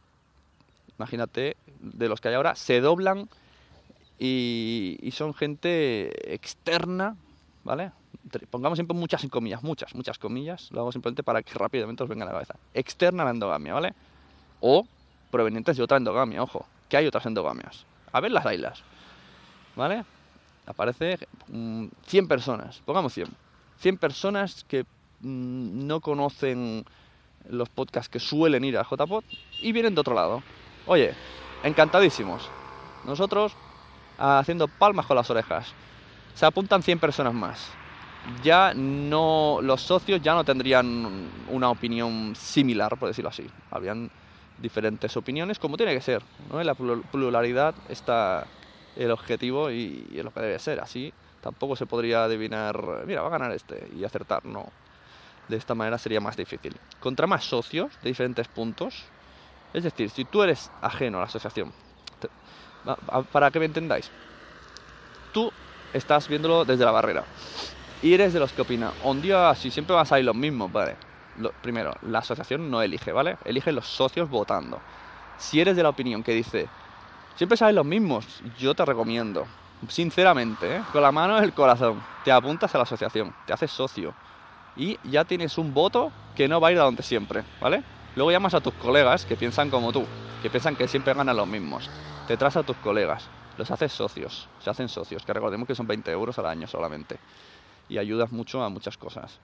Imagínate, 0.98 1.56
de 1.80 2.08
los 2.08 2.20
que 2.20 2.28
hay 2.28 2.34
ahora, 2.34 2.54
se 2.54 2.80
doblan 2.80 3.28
y, 4.18 4.98
y 5.00 5.10
son 5.12 5.32
gente 5.34 6.34
externa, 6.34 7.16
¿vale? 7.64 7.92
Pongamos 8.50 8.76
siempre 8.76 8.96
muchas 8.96 9.26
comillas, 9.30 9.62
muchas, 9.62 9.94
muchas 9.94 10.18
comillas, 10.18 10.70
lo 10.72 10.80
hago 10.80 10.92
simplemente 10.92 11.22
para 11.22 11.42
que 11.42 11.54
rápidamente 11.54 12.02
os 12.02 12.08
venga 12.08 12.24
a 12.24 12.26
la 12.26 12.32
cabeza. 12.32 12.54
Externa 12.74 13.24
la 13.24 13.30
endogamia, 13.30 13.74
¿vale? 13.74 13.94
O 14.60 14.86
provenientes 15.30 15.76
de 15.76 15.82
otra 15.82 15.96
endogamia, 15.96 16.42
ojo, 16.42 16.66
que 16.88 16.96
hay 16.96 17.06
otras 17.06 17.24
endogamias. 17.26 17.86
A 18.12 18.20
ver 18.20 18.32
las 18.32 18.44
ailas, 18.44 18.82
¿vale? 19.76 20.04
Aparece 20.66 21.18
mm, 21.48 21.86
100 22.06 22.28
personas, 22.28 22.82
pongamos 22.84 23.14
100. 23.14 23.28
100 23.78 23.98
personas 23.98 24.64
que 24.64 24.82
mm, 25.20 25.86
no 25.86 26.00
conocen 26.00 26.84
los 27.48 27.68
podcasts 27.68 28.08
que 28.08 28.20
suelen 28.20 28.64
ir 28.64 28.76
a 28.78 28.84
JPod 28.84 29.22
y 29.62 29.72
vienen 29.72 29.94
de 29.94 30.00
otro 30.00 30.14
lado. 30.14 30.42
Oye, 30.86 31.12
encantadísimos. 31.64 32.48
Nosotros 33.06 33.52
haciendo 34.18 34.68
palmas 34.68 35.06
con 35.06 35.16
las 35.16 35.30
orejas. 35.30 35.72
Se 36.34 36.46
apuntan 36.46 36.82
100 36.82 36.98
personas 36.98 37.34
más. 37.34 37.70
Ya 38.42 38.72
no 38.74 39.60
los 39.62 39.80
socios 39.80 40.20
ya 40.22 40.34
no 40.34 40.44
tendrían 40.44 40.84
una 41.50 41.70
opinión 41.70 42.34
similar, 42.36 42.96
por 42.98 43.08
decirlo 43.08 43.30
así. 43.30 43.46
Habrían 43.70 44.10
diferentes 44.58 45.16
opiniones 45.16 45.58
como 45.58 45.76
tiene 45.76 45.94
que 45.94 46.02
ser, 46.02 46.22
¿no? 46.52 46.60
En 46.60 46.66
la 46.66 46.74
plur- 46.74 47.02
pluralidad 47.10 47.74
está 47.88 48.46
el 48.96 49.10
objetivo 49.10 49.70
y, 49.70 50.06
y 50.10 50.22
lo 50.22 50.30
que 50.32 50.40
debe 50.40 50.58
ser. 50.58 50.80
Así 50.80 51.12
tampoco 51.40 51.76
se 51.76 51.86
podría 51.86 52.24
adivinar, 52.24 53.04
mira, 53.06 53.22
va 53.22 53.28
a 53.28 53.30
ganar 53.30 53.52
este 53.52 53.88
y 53.96 54.04
acertar, 54.04 54.44
no. 54.44 54.66
De 55.50 55.56
esta 55.56 55.74
manera 55.74 55.98
sería 55.98 56.20
más 56.20 56.36
difícil. 56.36 56.80
Contra 57.00 57.26
más 57.26 57.44
socios 57.44 57.98
de 58.00 58.10
diferentes 58.10 58.48
puntos, 58.48 59.12
es 59.72 59.84
decir, 59.84 60.10
si 60.10 60.24
tú 60.26 60.42
eres 60.42 60.72
ajeno 60.80 61.18
a 61.18 61.22
la 61.22 61.26
asociación, 61.26 61.74
para 63.30 63.50
que 63.50 63.58
me 63.60 63.66
entendáis, 63.66 64.12
tú 65.30 65.52
estás 65.92 66.28
viéndolo 66.28 66.64
desde 66.64 66.84
la 66.84 66.90
barrera 66.92 67.28
y 68.00 68.14
eres 68.14 68.32
de 68.32 68.40
los 68.40 68.52
que 68.54 68.62
opina, 68.62 68.94
un 69.00 69.20
día 69.22 69.54
si 69.56 69.70
siempre 69.70 69.96
vas 69.96 70.12
a 70.12 70.18
ir 70.20 70.26
los 70.26 70.36
mismos, 70.36 70.72
vale. 70.72 70.98
Lo- 71.34 71.52
primero, 71.60 71.94
la 72.02 72.20
asociación 72.20 72.70
no 72.70 72.82
elige, 72.82 73.12
¿vale? 73.12 73.38
Eligen 73.44 73.74
los 73.76 73.88
socios 73.88 74.28
votando. 74.28 74.84
Si 75.36 75.60
eres 75.60 75.76
de 75.76 75.82
la 75.84 75.90
opinión 75.90 76.22
que 76.24 76.34
dice, 76.34 76.72
siempre 77.34 77.58
salen 77.58 77.76
los 77.76 77.86
mismos, 77.86 78.40
yo 78.42 78.74
te 78.74 78.84
recomiendo, 78.84 79.48
sinceramente, 79.88 80.76
¿eh? 80.78 80.86
con 80.92 81.02
la 81.02 81.12
mano 81.12 81.38
en 81.38 81.44
el 81.44 81.54
corazón, 81.54 82.06
te 82.22 82.32
apuntas 82.32 82.74
a 82.74 82.78
la 82.78 82.84
asociación, 82.84 83.36
te 83.44 83.52
haces 83.54 83.72
socio 83.72 84.16
y 84.74 84.98
ya 85.08 85.24
tienes 85.24 85.58
un 85.58 85.74
voto 85.74 86.14
que 86.34 86.48
no 86.48 86.60
va 86.60 86.68
a 86.68 86.72
ir 86.72 86.78
a 86.78 86.84
donde 86.84 87.02
siempre, 87.02 87.44
¿vale? 87.60 87.84
Luego 88.14 88.30
llamas 88.30 88.54
a 88.54 88.60
tus 88.60 88.74
colegas 88.74 89.24
que 89.26 89.36
piensan 89.36 89.70
como 89.70 89.92
tú, 89.92 90.10
que 90.40 90.50
piensan 90.50 90.76
que 90.76 90.88
siempre 90.88 91.14
ganan 91.14 91.36
los 91.36 91.46
mismos. 91.48 91.90
Te 92.24 92.36
traes 92.36 92.56
a 92.56 92.64
tus 92.64 92.78
colegas, 92.78 93.30
los 93.56 93.70
haces 93.70 93.92
socios, 93.92 94.50
se 94.58 94.70
hacen 94.70 94.88
socios, 94.88 95.24
que 95.24 95.32
recordemos 95.32 95.66
que 95.66 95.74
son 95.74 95.86
20 95.86 96.10
euros 96.12 96.38
al 96.38 96.46
año 96.46 96.66
solamente. 96.66 97.20
Y 97.88 97.98
ayudas 97.98 98.32
mucho 98.32 98.62
a 98.62 98.68
muchas 98.70 98.96
cosas. 98.98 99.40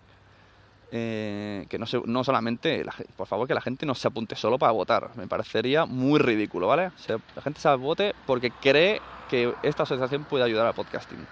Eh, 0.91 1.67
que 1.69 1.79
no, 1.79 1.87
se- 1.87 2.01
no 2.07 2.23
solamente, 2.25 2.85
por 3.17 3.27
favor, 3.27 3.49
que 3.49 3.55
la 3.55 3.61
gente 3.61 3.87
no 3.87 3.95
se 3.95 4.07
apunte 4.09 4.37
solo 4.37 4.59
para 4.59 4.73
votar. 4.73 5.17
Me 5.17 5.27
parecería 5.29 5.85
muy 5.87 6.21
ridículo, 6.21 6.69
¿vale? 6.69 6.93
La 7.35 7.43
gente 7.43 7.61
se 7.61 7.75
vote 7.77 8.15
porque 8.25 8.53
cree 8.55 9.03
que 9.27 9.55
esta 9.63 9.83
asociación 9.83 10.27
puede 10.27 10.45
ayudar 10.45 10.67
al 10.67 10.75
podcasting. 10.75 11.29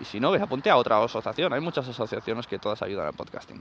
Y 0.00 0.04
si 0.04 0.20
no, 0.20 0.34
se 0.36 0.42
apunte 0.42 0.70
a 0.70 0.76
otra 0.76 1.02
asociación. 1.02 1.52
Hay 1.52 1.60
muchas 1.60 1.88
asociaciones 1.88 2.46
que 2.46 2.58
todas 2.58 2.82
ayudan 2.82 3.06
al 3.06 3.14
podcasting. 3.14 3.60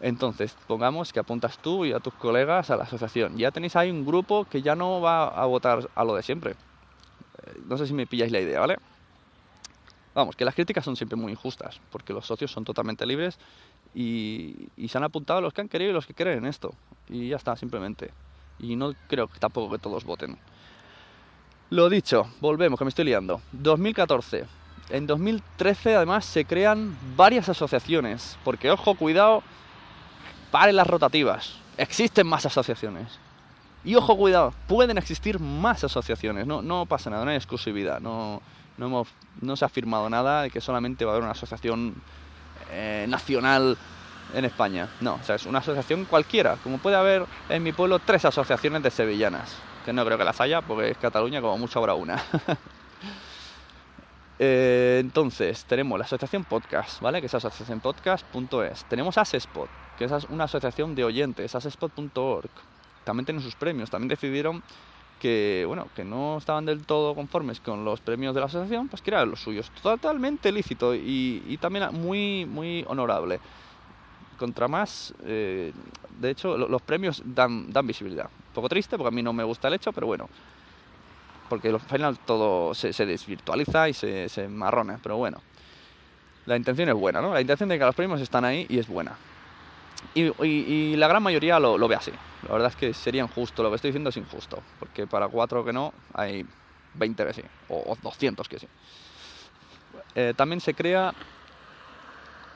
Entonces, 0.00 0.56
pongamos 0.66 1.12
que 1.12 1.20
apuntas 1.20 1.58
tú 1.58 1.84
y 1.84 1.92
a 1.92 2.00
tus 2.00 2.14
colegas 2.14 2.70
a 2.70 2.76
la 2.76 2.84
asociación. 2.84 3.36
Ya 3.36 3.50
tenéis 3.50 3.76
ahí 3.76 3.90
un 3.90 4.04
grupo 4.04 4.46
que 4.46 4.62
ya 4.62 4.74
no 4.74 5.00
va 5.00 5.28
a 5.28 5.44
votar 5.44 5.88
a 5.94 6.04
lo 6.04 6.14
de 6.14 6.22
siempre. 6.22 6.52
Eh, 6.52 7.60
No 7.66 7.76
sé 7.76 7.86
si 7.86 7.92
me 7.92 8.06
pilláis 8.06 8.32
la 8.32 8.40
idea, 8.40 8.60
¿vale? 8.60 8.78
Vamos, 10.14 10.34
que 10.34 10.44
las 10.44 10.54
críticas 10.54 10.84
son 10.84 10.96
siempre 10.96 11.16
muy 11.16 11.30
injustas, 11.30 11.80
porque 11.92 12.12
los 12.12 12.26
socios 12.26 12.50
son 12.50 12.64
totalmente 12.64 13.06
libres 13.06 13.38
y, 13.94 14.68
y 14.76 14.88
se 14.88 14.98
han 14.98 15.04
apuntado 15.04 15.40
los 15.40 15.52
que 15.52 15.60
han 15.60 15.68
querido 15.68 15.90
y 15.90 15.94
los 15.94 16.06
que 16.06 16.14
creen 16.14 16.38
en 16.38 16.46
esto. 16.46 16.74
Y 17.08 17.28
ya 17.28 17.36
está, 17.36 17.54
simplemente. 17.54 18.10
Y 18.58 18.76
no 18.76 18.94
creo 19.06 19.28
tampoco 19.38 19.70
que 19.70 19.78
todos 19.78 20.04
voten. 20.04 20.36
Lo 21.68 21.88
dicho, 21.88 22.26
volvemos, 22.40 22.78
que 22.78 22.84
me 22.84 22.88
estoy 22.88 23.04
liando. 23.04 23.40
2014. 23.52 24.59
En 24.90 25.06
2013 25.06 25.96
además 25.96 26.24
se 26.24 26.44
crean 26.44 26.96
varias 27.16 27.48
asociaciones, 27.48 28.36
porque 28.44 28.70
ojo, 28.70 28.94
cuidado, 28.96 29.42
paren 30.50 30.76
las 30.76 30.86
rotativas. 30.86 31.56
Existen 31.76 32.26
más 32.26 32.44
asociaciones. 32.44 33.18
Y 33.84 33.94
ojo, 33.94 34.16
cuidado, 34.16 34.52
pueden 34.66 34.98
existir 34.98 35.38
más 35.38 35.84
asociaciones. 35.84 36.46
No, 36.46 36.60
no 36.60 36.86
pasa 36.86 37.08
nada, 37.08 37.24
no 37.24 37.30
hay 37.30 37.36
exclusividad. 37.36 38.00
No, 38.00 38.42
no, 38.76 39.06
no 39.40 39.56
se 39.56 39.64
ha 39.64 39.68
firmado 39.68 40.10
nada 40.10 40.42
de 40.42 40.50
que 40.50 40.60
solamente 40.60 41.04
va 41.04 41.12
a 41.12 41.14
haber 41.14 41.22
una 41.22 41.32
asociación 41.32 41.94
eh, 42.70 43.06
nacional 43.08 43.78
en 44.34 44.44
España. 44.44 44.88
No, 45.00 45.14
o 45.14 45.22
sea, 45.22 45.36
es 45.36 45.46
una 45.46 45.60
asociación 45.60 46.04
cualquiera. 46.04 46.56
Como 46.62 46.78
puede 46.78 46.96
haber 46.96 47.24
en 47.48 47.62
mi 47.62 47.72
pueblo 47.72 48.00
tres 48.00 48.24
asociaciones 48.24 48.82
de 48.82 48.90
sevillanas. 48.90 49.56
Que 49.84 49.92
no 49.92 50.04
creo 50.04 50.18
que 50.18 50.24
las 50.24 50.40
haya, 50.40 50.60
porque 50.60 50.90
es 50.90 50.98
Cataluña, 50.98 51.40
como 51.40 51.56
mucho 51.56 51.78
habrá 51.78 51.94
una. 51.94 52.22
Eh, 54.42 54.98
entonces, 55.00 55.66
tenemos 55.66 55.98
la 55.98 56.04
asociación 56.06 56.44
podcast, 56.46 57.00
¿vale? 57.00 57.20
Que 57.20 57.26
es 57.26 57.34
asociacionpodcast.es. 57.34 58.86
Tenemos 58.86 59.18
Asespot, 59.18 59.70
que 59.94 60.04
es 60.04 60.12
una 60.28 60.44
asociación 60.44 60.94
de 60.94 61.04
oyentes, 61.04 61.54
asespot.org. 61.54 62.50
También 63.04 63.26
tienen 63.26 63.42
sus 63.42 63.54
premios. 63.56 63.90
También 63.90 64.08
decidieron 64.08 64.62
que, 65.18 65.64
bueno, 65.66 65.90
que 65.94 66.04
no 66.04 66.38
estaban 66.38 66.64
del 66.66 66.86
todo 66.86 67.14
conformes 67.14 67.60
con 67.60 67.84
los 67.84 68.00
premios 68.00 68.34
de 68.34 68.40
la 68.40 68.46
asociación, 68.46 68.88
pues 68.88 69.02
que 69.02 69.10
eran 69.10 69.30
los 69.30 69.42
suyos. 69.42 69.70
Totalmente 69.72 70.52
lícito 70.52 70.94
y, 70.94 71.42
y 71.46 71.58
también 71.58 71.88
muy, 71.92 72.46
muy 72.46 72.84
honorable. 72.86 73.40
Contra 74.36 74.68
más, 74.68 75.12
eh, 75.24 75.72
de 76.08 76.30
hecho, 76.30 76.56
lo- 76.56 76.68
los 76.68 76.82
premios 76.82 77.22
dan, 77.24 77.70
dan 77.70 77.86
visibilidad. 77.86 78.26
Un 78.36 78.52
poco 78.52 78.68
triste 78.70 78.96
porque 78.96 79.08
a 79.08 79.10
mí 79.10 79.22
no 79.22 79.32
me 79.34 79.44
gusta 79.44 79.68
el 79.68 79.74
hecho, 79.74 79.92
pero 79.92 80.06
bueno. 80.06 80.30
Porque 81.50 81.68
al 81.68 81.80
final 81.80 82.18
todo 82.20 82.72
se, 82.74 82.92
se 82.94 83.04
desvirtualiza 83.04 83.88
y 83.88 83.92
se, 83.92 84.28
se 84.30 84.48
marrona, 84.48 84.98
pero 85.02 85.16
bueno. 85.18 85.42
La 86.46 86.56
intención 86.56 86.88
es 86.88 86.94
buena, 86.94 87.20
¿no? 87.20 87.34
La 87.34 87.40
intención 87.42 87.68
de 87.68 87.78
que 87.78 87.84
los 87.84 87.94
premios 87.94 88.20
están 88.20 88.44
ahí 88.46 88.64
y 88.70 88.78
es 88.78 88.88
buena. 88.88 89.16
Y, 90.14 90.22
y- 90.44 90.64
y 90.92 90.96
la 90.96 91.06
gran 91.08 91.22
mayoría 91.22 91.58
lo, 91.60 91.76
lo 91.76 91.86
ve 91.88 91.96
así. 91.96 92.12
La 92.46 92.52
verdad 92.54 92.68
es 92.70 92.76
que 92.76 92.94
sería 92.94 93.22
injusto, 93.22 93.62
lo 93.62 93.68
que 93.68 93.76
estoy 93.76 93.90
diciendo 93.90 94.08
es 94.10 94.16
injusto. 94.16 94.62
Porque 94.78 95.06
para 95.06 95.28
cuatro 95.28 95.62
que 95.64 95.72
no, 95.72 95.92
hay 96.14 96.46
20 96.94 97.26
que 97.26 97.32
sí. 97.34 97.42
O, 97.68 97.92
o 97.92 97.96
200 98.02 98.48
que 98.48 98.58
sí. 98.58 98.68
Eh, 100.14 100.32
también 100.36 100.60
se 100.60 100.72
crea 100.72 101.12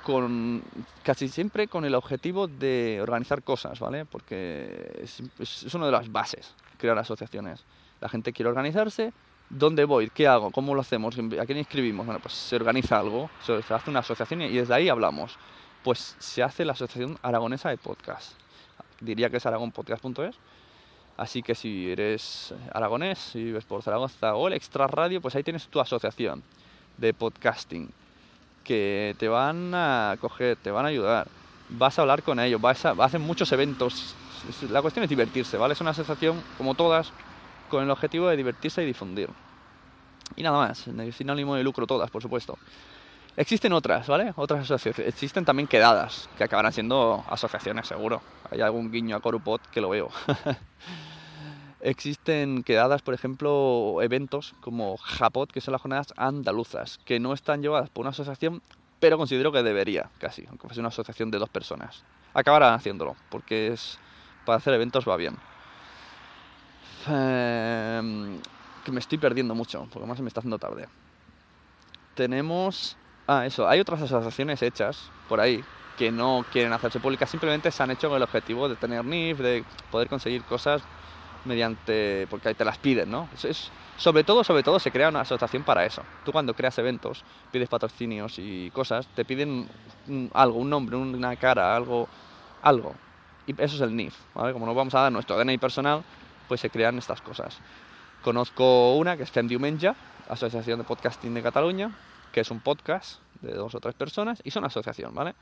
con 0.05 0.63
casi 1.03 1.29
siempre 1.29 1.67
con 1.67 1.85
el 1.85 1.95
objetivo 1.95 2.47
de 2.47 3.01
organizar 3.03 3.43
cosas, 3.43 3.81
¿vale? 3.81 4.05
Porque 4.05 5.01
es, 5.03 5.21
es 5.65 5.75
una 5.75 5.87
de 5.87 5.93
las 5.93 6.11
bases, 6.13 6.53
crear 6.79 6.99
asociaciones. 6.99 7.65
La 8.05 8.11
gente 8.11 8.35
quiere 8.35 8.51
organizarse. 8.51 9.15
¿Dónde 9.49 9.87
voy? 9.87 10.11
¿Qué 10.11 10.29
hago? 10.29 10.51
¿Cómo 10.51 10.75
lo 10.75 10.83
hacemos? 10.83 11.17
¿A 11.41 11.47
quién 11.47 11.57
inscribimos? 11.57 12.05
Bueno, 12.05 12.21
pues 12.21 12.35
se 12.35 12.55
organiza 12.55 12.99
algo, 12.99 13.31
se 13.43 13.55
hace 13.55 13.89
una 13.89 14.01
asociación 14.01 14.43
y 14.43 14.51
desde 14.51 14.75
ahí 14.75 14.91
hablamos. 14.91 15.39
Pues 15.83 16.15
se 16.19 16.43
hace 16.43 16.67
la 16.67 16.73
Asociación 16.73 17.17
Aragonesa 17.23 17.71
de 17.71 17.79
Podcast. 17.79 18.33
Diría 19.01 19.31
que 19.31 19.39
es 19.39 19.47
aragonpodcast.es. 19.47 20.37
Así 21.17 21.43
que 21.43 21.55
si 21.55 21.91
eres 21.91 22.53
aragonés, 22.75 23.19
si 23.19 23.43
vives 23.43 23.65
por 23.65 23.83
Zaragoza 23.83 24.35
o 24.35 24.49
el 24.49 24.53
Extra 24.53 24.87
Radio, 24.87 25.23
pues 25.23 25.35
ahí 25.35 25.43
tienes 25.43 25.67
tu 25.69 25.81
asociación 25.81 26.43
de 26.99 27.15
podcasting 27.15 27.89
que 28.65 29.17
te 29.19 29.29
van 29.29 29.75
a 29.75 30.19
coger, 30.21 30.57
te 30.57 30.71
van 30.71 30.85
a 30.85 30.89
ayudar. 30.89 31.27
Vas 31.71 31.99
a 31.99 32.03
hablar 32.03 32.23
con 32.23 32.39
ellos, 32.39 32.61
vas 32.61 32.85
a, 32.85 32.91
hacen 32.91 33.23
muchos 33.23 33.51
eventos. 33.53 34.15
La 34.69 34.83
cuestión 34.83 35.05
es 35.05 35.09
divertirse, 35.09 35.57
¿vale? 35.57 35.73
Es 35.73 35.81
una 35.81 35.93
asociación, 35.93 36.43
como 36.59 36.75
todas, 36.75 37.11
con 37.75 37.85
el 37.85 37.91
objetivo 37.91 38.29
de 38.29 38.37
divertirse 38.37 38.83
y 38.83 38.87
difundir. 38.87 39.29
Y 40.37 40.43
nada 40.43 40.59
más, 40.59 40.89
sin 41.13 41.31
ánimo 41.31 41.55
de 41.55 41.63
lucro 41.63 41.87
todas, 41.87 42.11
por 42.11 42.23
supuesto. 42.23 42.59
Existen 43.37 43.73
otras, 43.73 44.07
¿vale? 44.07 44.33
Otras 44.37 44.61
asociaciones. 44.61 45.13
Existen 45.13 45.45
también 45.45 45.67
quedadas, 45.67 46.29
que 46.39 46.45
acabarán 46.45 46.73
siendo 46.73 47.25
asociaciones, 47.29 47.87
seguro. 47.87 48.23
Hay 48.51 48.61
algún 48.61 48.93
guiño 48.93 49.17
a 49.17 49.21
Corupot 49.21 49.61
que 49.71 49.81
lo 49.81 49.91
veo. 49.91 50.09
Existen 51.81 52.63
quedadas, 52.63 53.03
por 53.03 53.13
ejemplo, 53.13 53.99
eventos 54.01 54.55
como 54.61 54.97
Japot, 54.97 55.51
que 55.51 55.61
son 55.61 55.73
las 55.73 55.83
jornadas 55.83 56.15
andaluzas, 56.17 56.99
que 57.05 57.19
no 57.19 57.35
están 57.35 57.61
llevadas 57.61 57.91
por 57.91 58.03
una 58.03 58.11
asociación, 58.11 58.63
pero 59.01 59.19
considero 59.19 59.53
que 59.53 59.63
debería, 59.63 60.11
casi, 60.19 60.47
aunque 60.49 60.69
fuese 60.69 60.81
una 60.81 60.89
asociación 60.89 61.31
de 61.31 61.39
dos 61.39 61.51
personas. 61.51 62.05
Acabarán 62.33 62.73
haciéndolo, 62.73 63.17
porque 63.31 63.67
es 63.67 63.99
para 64.47 64.59
hacer 64.59 64.75
eventos 64.75 65.07
va 65.07 65.17
bien. 65.17 65.37
Em, 67.07 68.41
que 68.83 68.93
me 68.93 69.01
estoy 69.01 69.19
perdiendo 69.19 69.55
mucho, 69.55 69.81
porque 69.91 69.99
además 70.01 70.19
se 70.19 70.23
me 70.23 70.29
está 70.29 70.41
haciendo 70.41 70.59
tarde. 70.59 70.89
Tenemos... 72.15 72.99
Ah, 73.27 73.47
eso, 73.47 73.67
hay 73.69 73.81
otras 73.81 74.03
asociaciones 74.03 74.61
hechas 74.63 75.13
por 75.27 75.41
ahí 75.41 75.65
que 75.97 76.13
no 76.13 76.45
quieren 76.51 76.73
hacerse 76.73 77.01
públicas, 77.01 77.31
simplemente 77.31 77.71
se 77.71 77.83
han 77.83 77.91
hecho 77.91 78.09
con 78.09 78.17
el 78.17 78.23
objetivo 78.23 78.69
de 78.69 78.77
tener 78.77 79.01
NIF, 79.05 79.39
de 79.39 79.65
poder 79.91 80.09
conseguir 80.09 80.45
cosas 80.45 80.89
mediante 81.45 82.27
porque 82.31 82.49
ahí 82.49 82.55
te 82.57 82.65
las 82.65 82.79
piden, 82.79 83.11
¿no? 83.11 83.31
Es, 83.33 83.45
es- 83.45 83.73
sobre 83.97 84.25
todo, 84.25 84.45
sobre 84.45 84.63
todo 84.65 84.81
se 84.81 84.93
crea 84.93 85.09
una 85.11 85.21
asociación 85.23 85.65
para 85.65 85.87
eso. 85.87 86.09
Tú 86.25 86.33
cuando 86.33 86.55
creas 86.55 86.79
eventos, 86.79 87.25
pides 87.51 87.69
patrocinios 87.69 88.35
y 88.39 88.71
cosas, 88.73 89.09
te 89.15 89.25
piden 89.25 89.69
un- 90.09 90.31
algo, 90.35 90.59
un 90.61 90.71
nombre, 90.71 90.97
una 90.97 91.37
cara, 91.37 91.77
algo, 91.77 92.11
algo. 92.61 93.01
Y 93.47 93.53
eso 93.63 93.77
es 93.77 93.83
el 93.83 93.91
NIF, 93.91 94.17
¿vale? 94.35 94.53
Como 94.53 94.67
nos 94.67 94.75
vamos 94.75 94.95
a 94.95 95.01
dar 95.01 95.13
nuestro 95.13 95.37
DNI 95.37 95.59
personal, 95.59 96.05
pues 96.49 96.61
se 96.61 96.71
crean 96.71 96.99
estas 96.99 97.21
cosas. 97.21 97.59
Conozco 98.23 98.97
una 98.97 99.17
que 99.17 99.25
es 99.25 99.31
Fem 99.31 99.49
Asociación 100.29 100.79
de 100.79 100.85
Podcasting 100.85 101.35
de 101.35 101.43
Cataluña, 101.43 101.91
que 102.33 102.41
es 102.41 102.51
un 102.51 102.61
podcast 102.61 103.21
de 103.43 103.53
dos 103.53 103.75
o 103.75 103.81
tres 103.81 103.95
personas 103.95 104.41
y 104.45 104.51
son 104.51 104.65
asociación, 104.65 105.15
¿vale? 105.15 105.35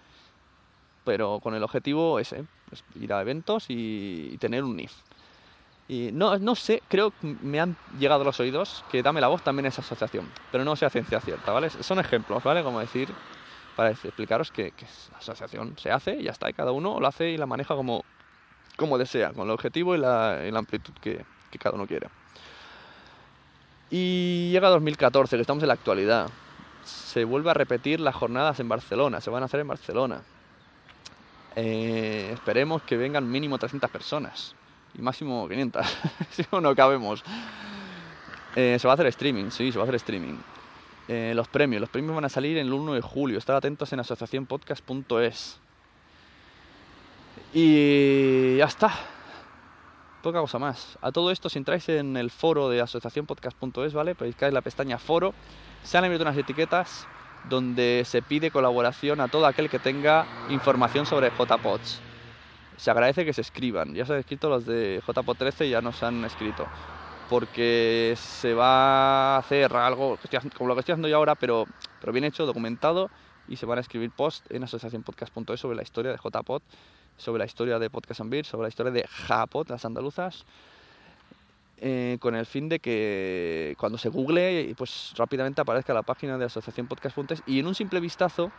Pero 1.05 1.41
con 1.41 1.55
el 1.55 1.63
objetivo 1.63 2.19
ese, 2.19 2.45
es 2.71 2.85
ir 3.01 3.13
a 3.13 3.21
eventos 3.21 3.67
y, 3.69 4.37
tener 4.39 4.65
un 4.65 4.77
NIF. 4.77 4.93
Y 5.89 6.11
no, 6.13 6.39
no 6.39 6.55
sé, 6.55 6.83
creo 6.89 7.11
que 7.11 7.37
me 7.43 7.61
han 7.61 7.77
llegado 7.99 8.25
los 8.25 8.41
oídos 8.41 8.85
que 8.91 9.03
Dame 9.03 9.21
la 9.21 9.29
Voz 9.29 9.43
también 9.43 9.67
es 9.67 9.79
asociación, 9.79 10.29
pero 10.51 10.65
no 10.65 10.75
sé 10.77 10.87
a 10.87 10.91
ciencia 10.91 11.21
cierta, 11.21 11.53
¿vale? 11.53 11.71
Son 11.71 11.99
ejemplos, 11.99 12.43
¿vale? 12.43 12.63
Como 12.63 12.81
decir, 12.81 13.09
para 13.77 13.91
explicaros 13.91 14.51
que, 14.51 14.73
que 14.73 14.87
asociación 15.17 15.77
se 15.79 15.91
hace 15.91 16.17
y 16.17 16.25
ya 16.25 16.31
está, 16.33 16.51
y 16.51 16.53
cada 16.53 16.73
uno 16.73 17.01
lo 17.01 17.07
hace 17.07 17.31
y 17.31 17.37
la 17.37 17.47
maneja 17.47 17.75
como, 17.75 18.05
como 18.83 18.99
desea, 18.99 19.33
con 19.33 19.45
el 19.47 19.51
objetivo 19.51 19.95
y 19.95 19.99
la, 19.99 20.43
y 20.47 20.51
la 20.51 20.59
amplitud 20.59 20.93
que, 21.01 21.25
que 21.51 21.59
cada 21.59 21.75
uno 21.75 21.87
quiere. 21.87 22.09
Y 23.91 24.51
llega 24.51 24.69
2014, 24.69 25.37
que 25.37 25.41
estamos 25.41 25.63
en 25.63 25.69
la 25.69 25.75
actualidad. 25.75 26.29
Se 26.85 27.25
vuelve 27.25 27.51
a 27.51 27.55
repetir 27.55 28.01
las 28.01 28.15
jornadas 28.15 28.59
en 28.61 28.69
Barcelona, 28.69 29.21
se 29.21 29.31
van 29.31 29.43
a 29.43 29.47
hacer 29.47 29.61
en 29.61 29.69
Barcelona. 29.69 30.23
Eh, 31.55 32.31
esperemos 32.33 32.83
que 32.83 32.97
vengan 32.97 33.31
mínimo 33.31 33.59
300 33.59 33.91
personas 33.91 34.55
y 34.99 35.03
máximo 35.03 35.47
500, 35.49 35.87
si 36.31 36.45
no, 36.51 36.61
no 36.61 36.75
cabemos. 36.75 37.23
Eh, 38.57 38.79
se 38.79 38.87
va 38.87 38.93
a 38.93 38.95
hacer 38.95 39.07
streaming, 39.07 39.51
sí, 39.51 39.73
se 39.73 39.79
va 39.79 39.83
a 39.83 39.85
hacer 39.85 39.97
streaming. 39.97 40.37
Eh, 41.09 41.33
los 41.35 41.49
premios, 41.49 41.81
los 41.81 41.91
premios 41.91 42.15
van 42.15 42.25
a 42.25 42.29
salir 42.29 42.57
el 42.59 42.73
1 42.73 42.95
de 42.95 43.01
julio, 43.01 43.39
estar 43.39 43.57
atentos 43.57 43.93
en 43.93 44.01
asociacionpodcast.es. 44.01 45.61
Y 47.53 48.57
ya 48.57 48.65
está. 48.65 48.91
Poca 50.23 50.41
cosa 50.41 50.59
más. 50.59 50.99
A 51.03 51.13
todo 51.13 51.31
esto, 51.31 51.49
si 51.49 51.59
entráis 51.59 51.89
en 51.89 52.17
el 52.17 52.31
foro 52.31 52.71
de 52.71 52.81
asociacionpodcast.es, 52.81 53.93
¿vale? 53.93 54.15
Buscáis 54.15 54.55
la 54.55 54.63
pestaña 54.63 54.99
foro, 54.99 55.35
se 55.83 55.99
han 55.99 56.05
abierto 56.05 56.23
unas 56.23 56.39
etiquetas 56.39 57.07
donde 57.51 58.05
se 58.07 58.23
pide 58.23 58.51
colaboración 58.51 59.21
a 59.21 59.29
todo 59.29 59.47
aquel 59.47 59.69
que 59.69 59.79
tenga 59.79 60.27
información 60.49 61.07
sobre 61.07 61.31
JPods. 61.31 62.01
Se 62.77 62.91
agradece 62.91 63.25
que 63.25 63.33
se 63.33 63.41
escriban. 63.41 63.95
Ya 63.95 64.07
se 64.07 64.13
han 64.15 64.21
escrito 64.21 64.49
los 64.49 64.65
de 64.65 65.03
JPod 65.07 65.37
13 65.37 65.67
y 65.67 65.71
ya 65.71 65.83
nos 65.83 66.03
han 66.03 66.25
escrito. 66.25 66.67
Porque 67.29 68.15
se 68.17 68.55
va 68.55 69.37
a 69.37 69.39
hacer 69.39 69.75
algo 69.75 70.19
como 70.57 70.69
lo 70.69 70.75
que 70.75 70.81
estoy 70.81 70.93
haciendo 70.93 71.09
yo 71.09 71.17
ahora, 71.17 71.35
pero, 71.35 71.67
pero 72.01 72.13
bien 72.13 72.25
hecho, 72.25 72.47
documentado, 72.47 73.11
y 73.49 73.57
se 73.57 73.67
van 73.67 73.79
a 73.79 73.81
escribir 73.81 74.11
posts 74.11 74.49
en 74.51 74.63
asociacionpodcast.es 74.65 75.61
sobre 75.61 75.77
la 75.77 75.83
historia 75.83 76.13
de 76.13 76.19
JPod, 76.19 76.63
sobre 77.17 77.41
la 77.41 77.45
historia 77.47 77.79
de 77.79 77.91
Podcast 77.91 78.21
and 78.21 78.31
Beer, 78.31 78.45
sobre 78.47 78.65
la 78.65 78.69
historia 78.69 78.93
de 78.93 79.07
Japod, 79.07 79.69
las 79.69 79.85
andaluzas, 79.85 80.45
eh, 81.79 82.17
con 82.21 82.35
el 82.35 82.47
fin 82.47 82.69
de 82.69 82.79
que 82.79 83.75
cuando 83.79 83.99
se 83.99 84.09
google, 84.09 84.75
pues 84.77 85.13
rápidamente 85.17 85.61
aparezca 85.61 85.93
la 85.95 86.03
página 86.03 86.39
de 86.39 86.45
asociacionpodcast.es 86.45 87.43
y 87.47 87.59
en 87.59 87.67
un 87.67 87.75
simple 87.75 87.99
vistazo 88.01 88.53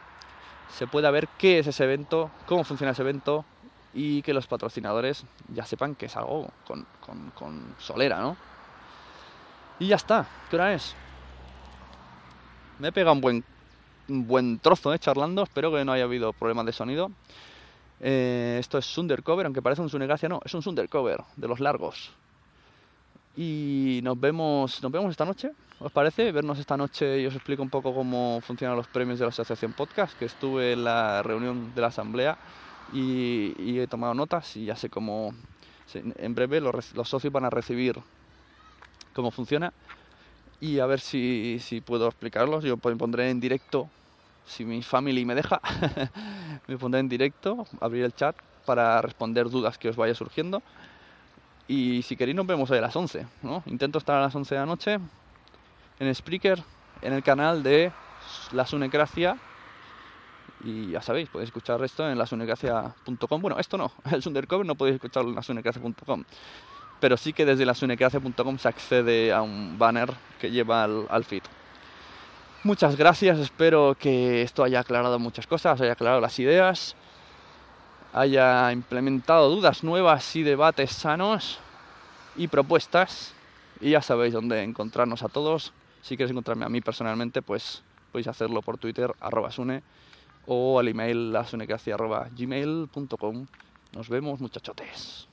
se 0.70 0.88
pueda 0.88 1.10
ver 1.12 1.28
qué 1.38 1.60
es 1.60 1.68
ese 1.68 1.84
evento, 1.86 2.32
cómo 2.46 2.64
funciona 2.64 2.92
ese 2.92 3.02
evento 3.02 3.46
y 3.94 4.22
que 4.24 4.34
los 4.34 4.48
patrocinadores 4.48 5.24
ya 5.54 5.66
sepan 5.66 5.96
que 5.96 6.08
es 6.08 6.18
algo 6.18 6.50
con, 6.66 6.86
con- 7.00 7.32
con 7.32 7.76
solera, 7.78 8.20
¿no? 8.20 8.36
Y 9.80 9.88
ya 9.88 9.96
está. 9.98 10.26
¿Qué 10.50 10.56
hora 10.56 10.74
es? 10.74 10.96
Me 12.80 12.90
he 12.90 12.92
pegado 12.92 13.14
un 13.14 13.22
buen 13.22 13.44
un 14.10 14.28
buen 14.28 14.60
trozo, 14.60 14.94
¿eh? 14.94 15.00
charlando. 15.00 15.44
Espero 15.44 15.72
que 15.72 15.86
no 15.86 15.94
haya 15.94 16.04
habido 16.04 16.34
problemas 16.34 16.66
de 16.66 16.74
sonido. 16.74 17.12
Eh, 18.06 18.58
esto 18.60 18.78
es 18.78 18.86
Sundercover, 18.86 19.46
aunque 19.46 19.62
parece 19.62 19.82
un 19.82 19.90
Sunegracia, 19.90 20.28
no, 20.28 20.42
es 20.44 20.54
un 20.54 20.62
Sundercover 20.62 21.22
de 21.38 21.48
los 21.48 21.62
largos. 21.62 22.12
Y 23.38 24.02
nos 24.04 24.20
vemos, 24.20 24.84
nos 24.84 24.92
vemos 24.92 25.10
esta 25.10 25.24
noche, 25.24 25.52
¿os 25.80 25.90
parece? 25.90 26.34
Vernos 26.34 26.60
esta 26.60 26.76
noche 26.76 27.22
y 27.22 27.26
os 27.26 27.34
explico 27.34 27.64
un 27.64 27.70
poco 27.70 27.96
cómo 27.96 28.42
funcionan 28.42 28.76
los 28.76 28.88
premios 28.88 29.20
de 29.20 29.26
la 29.26 29.30
Asociación 29.30 29.72
Podcast, 29.72 30.20
que 30.20 30.26
estuve 30.26 30.74
en 30.74 30.84
la 30.84 31.24
reunión 31.24 31.74
de 31.74 31.80
la 31.80 31.88
asamblea 31.88 32.38
y, 32.92 33.54
y 33.58 33.80
he 33.80 33.88
tomado 33.88 34.14
notas 34.14 34.58
y 34.58 34.66
ya 34.66 34.76
sé 34.76 34.90
cómo, 34.90 35.34
en 35.94 36.36
breve 36.36 36.60
los, 36.60 36.94
los 36.94 37.08
socios 37.08 37.32
van 37.32 37.46
a 37.46 37.50
recibir 37.50 37.96
cómo 39.14 39.32
funciona 39.32 39.72
y 40.60 40.80
a 40.80 40.86
ver 40.86 41.00
si, 41.00 41.58
si 41.60 41.80
puedo 41.80 42.08
explicarlos. 42.08 42.66
Yo 42.66 42.76
pondré 42.76 43.30
en 43.30 43.40
directo, 43.40 43.90
si 44.46 44.66
mi 44.66 44.82
family 44.82 45.26
me 45.26 45.36
deja, 45.36 45.62
me 46.68 46.78
pondré 46.78 47.00
en 47.00 47.10
directo, 47.10 47.66
abrir 47.80 48.04
el 48.04 48.14
chat 48.14 48.36
para 48.66 49.02
responder 49.02 49.50
dudas 49.50 49.78
que 49.78 49.90
os 49.90 49.96
vaya 49.96 50.16
surgiendo. 50.16 50.62
Y 51.68 52.02
si 52.04 52.16
queréis 52.16 52.36
nos 52.36 52.46
vemos 52.46 52.70
a 52.72 52.76
las 52.76 52.96
11, 52.96 53.26
¿no? 53.42 53.64
Intento 53.68 53.98
estar 53.98 54.18
a 54.18 54.22
las 54.22 54.36
11 54.36 54.56
de 54.56 54.60
la 54.60 54.66
noche 54.66 55.00
en 56.00 56.16
Spreaker, 56.16 56.64
en 57.02 57.14
el 57.14 57.24
canal 57.24 57.64
de 57.64 57.92
La 58.52 58.66
Sunecracia. 58.66 59.38
Y 60.64 60.92
ya 60.92 61.02
sabéis, 61.02 61.30
podéis 61.30 61.50
escuchar 61.50 61.84
esto 61.84 62.10
en 62.10 62.18
lasunecracia.com. 62.18 63.42
Bueno, 63.42 63.60
esto 63.60 63.78
no, 63.78 63.92
el 64.12 64.22
Sundercover 64.22 64.66
no 64.66 64.76
podéis 64.76 64.96
escucharlo 64.96 65.30
en 65.30 65.36
lasunecracia.com. 65.36 66.24
Pero 67.00 67.18
sí 67.18 67.34
que 67.34 67.46
desde 67.46 67.66
lasunecracia.com 67.66 68.58
se 68.58 68.68
accede 68.68 69.34
a 69.34 69.42
un 69.42 69.78
banner 69.78 70.14
que 70.40 70.52
lleva 70.52 70.84
al, 70.84 71.06
al 71.10 71.26
feed. 71.26 71.44
Muchas 72.64 72.96
gracias, 72.96 73.40
espero 73.40 73.96
que 74.00 74.42
esto 74.42 74.64
haya 74.64 74.80
aclarado 74.80 75.20
muchas 75.20 75.48
cosas, 75.48 75.82
haya 75.82 75.92
aclarado 75.94 76.22
las 76.22 76.40
ideas 76.40 76.96
haya 78.14 78.72
implementado 78.72 79.50
dudas 79.50 79.84
nuevas 79.84 80.36
y 80.36 80.44
debates 80.44 80.92
sanos 80.92 81.60
y 82.36 82.48
propuestas. 82.48 83.34
Y 83.82 83.92
ya 83.92 84.02
sabéis 84.02 84.34
dónde 84.34 84.64
encontrarnos 84.64 85.24
a 85.24 85.30
todos. 85.30 85.74
Si 86.02 86.16
queréis 86.16 86.32
encontrarme 86.32 86.66
a 86.66 86.70
mí 86.70 86.80
personalmente, 86.80 87.42
pues 87.42 87.84
podéis 88.12 88.28
hacerlo 88.28 88.62
por 88.62 88.78
Twitter, 88.78 89.12
arroba 89.20 89.52
sune, 89.52 89.82
o 90.46 90.80
al 90.80 90.88
email 90.88 91.36
arroba 91.36 92.30
gmail.com. 92.32 93.48
Nos 93.94 94.10
vemos, 94.10 94.40
muchachotes. 94.40 95.33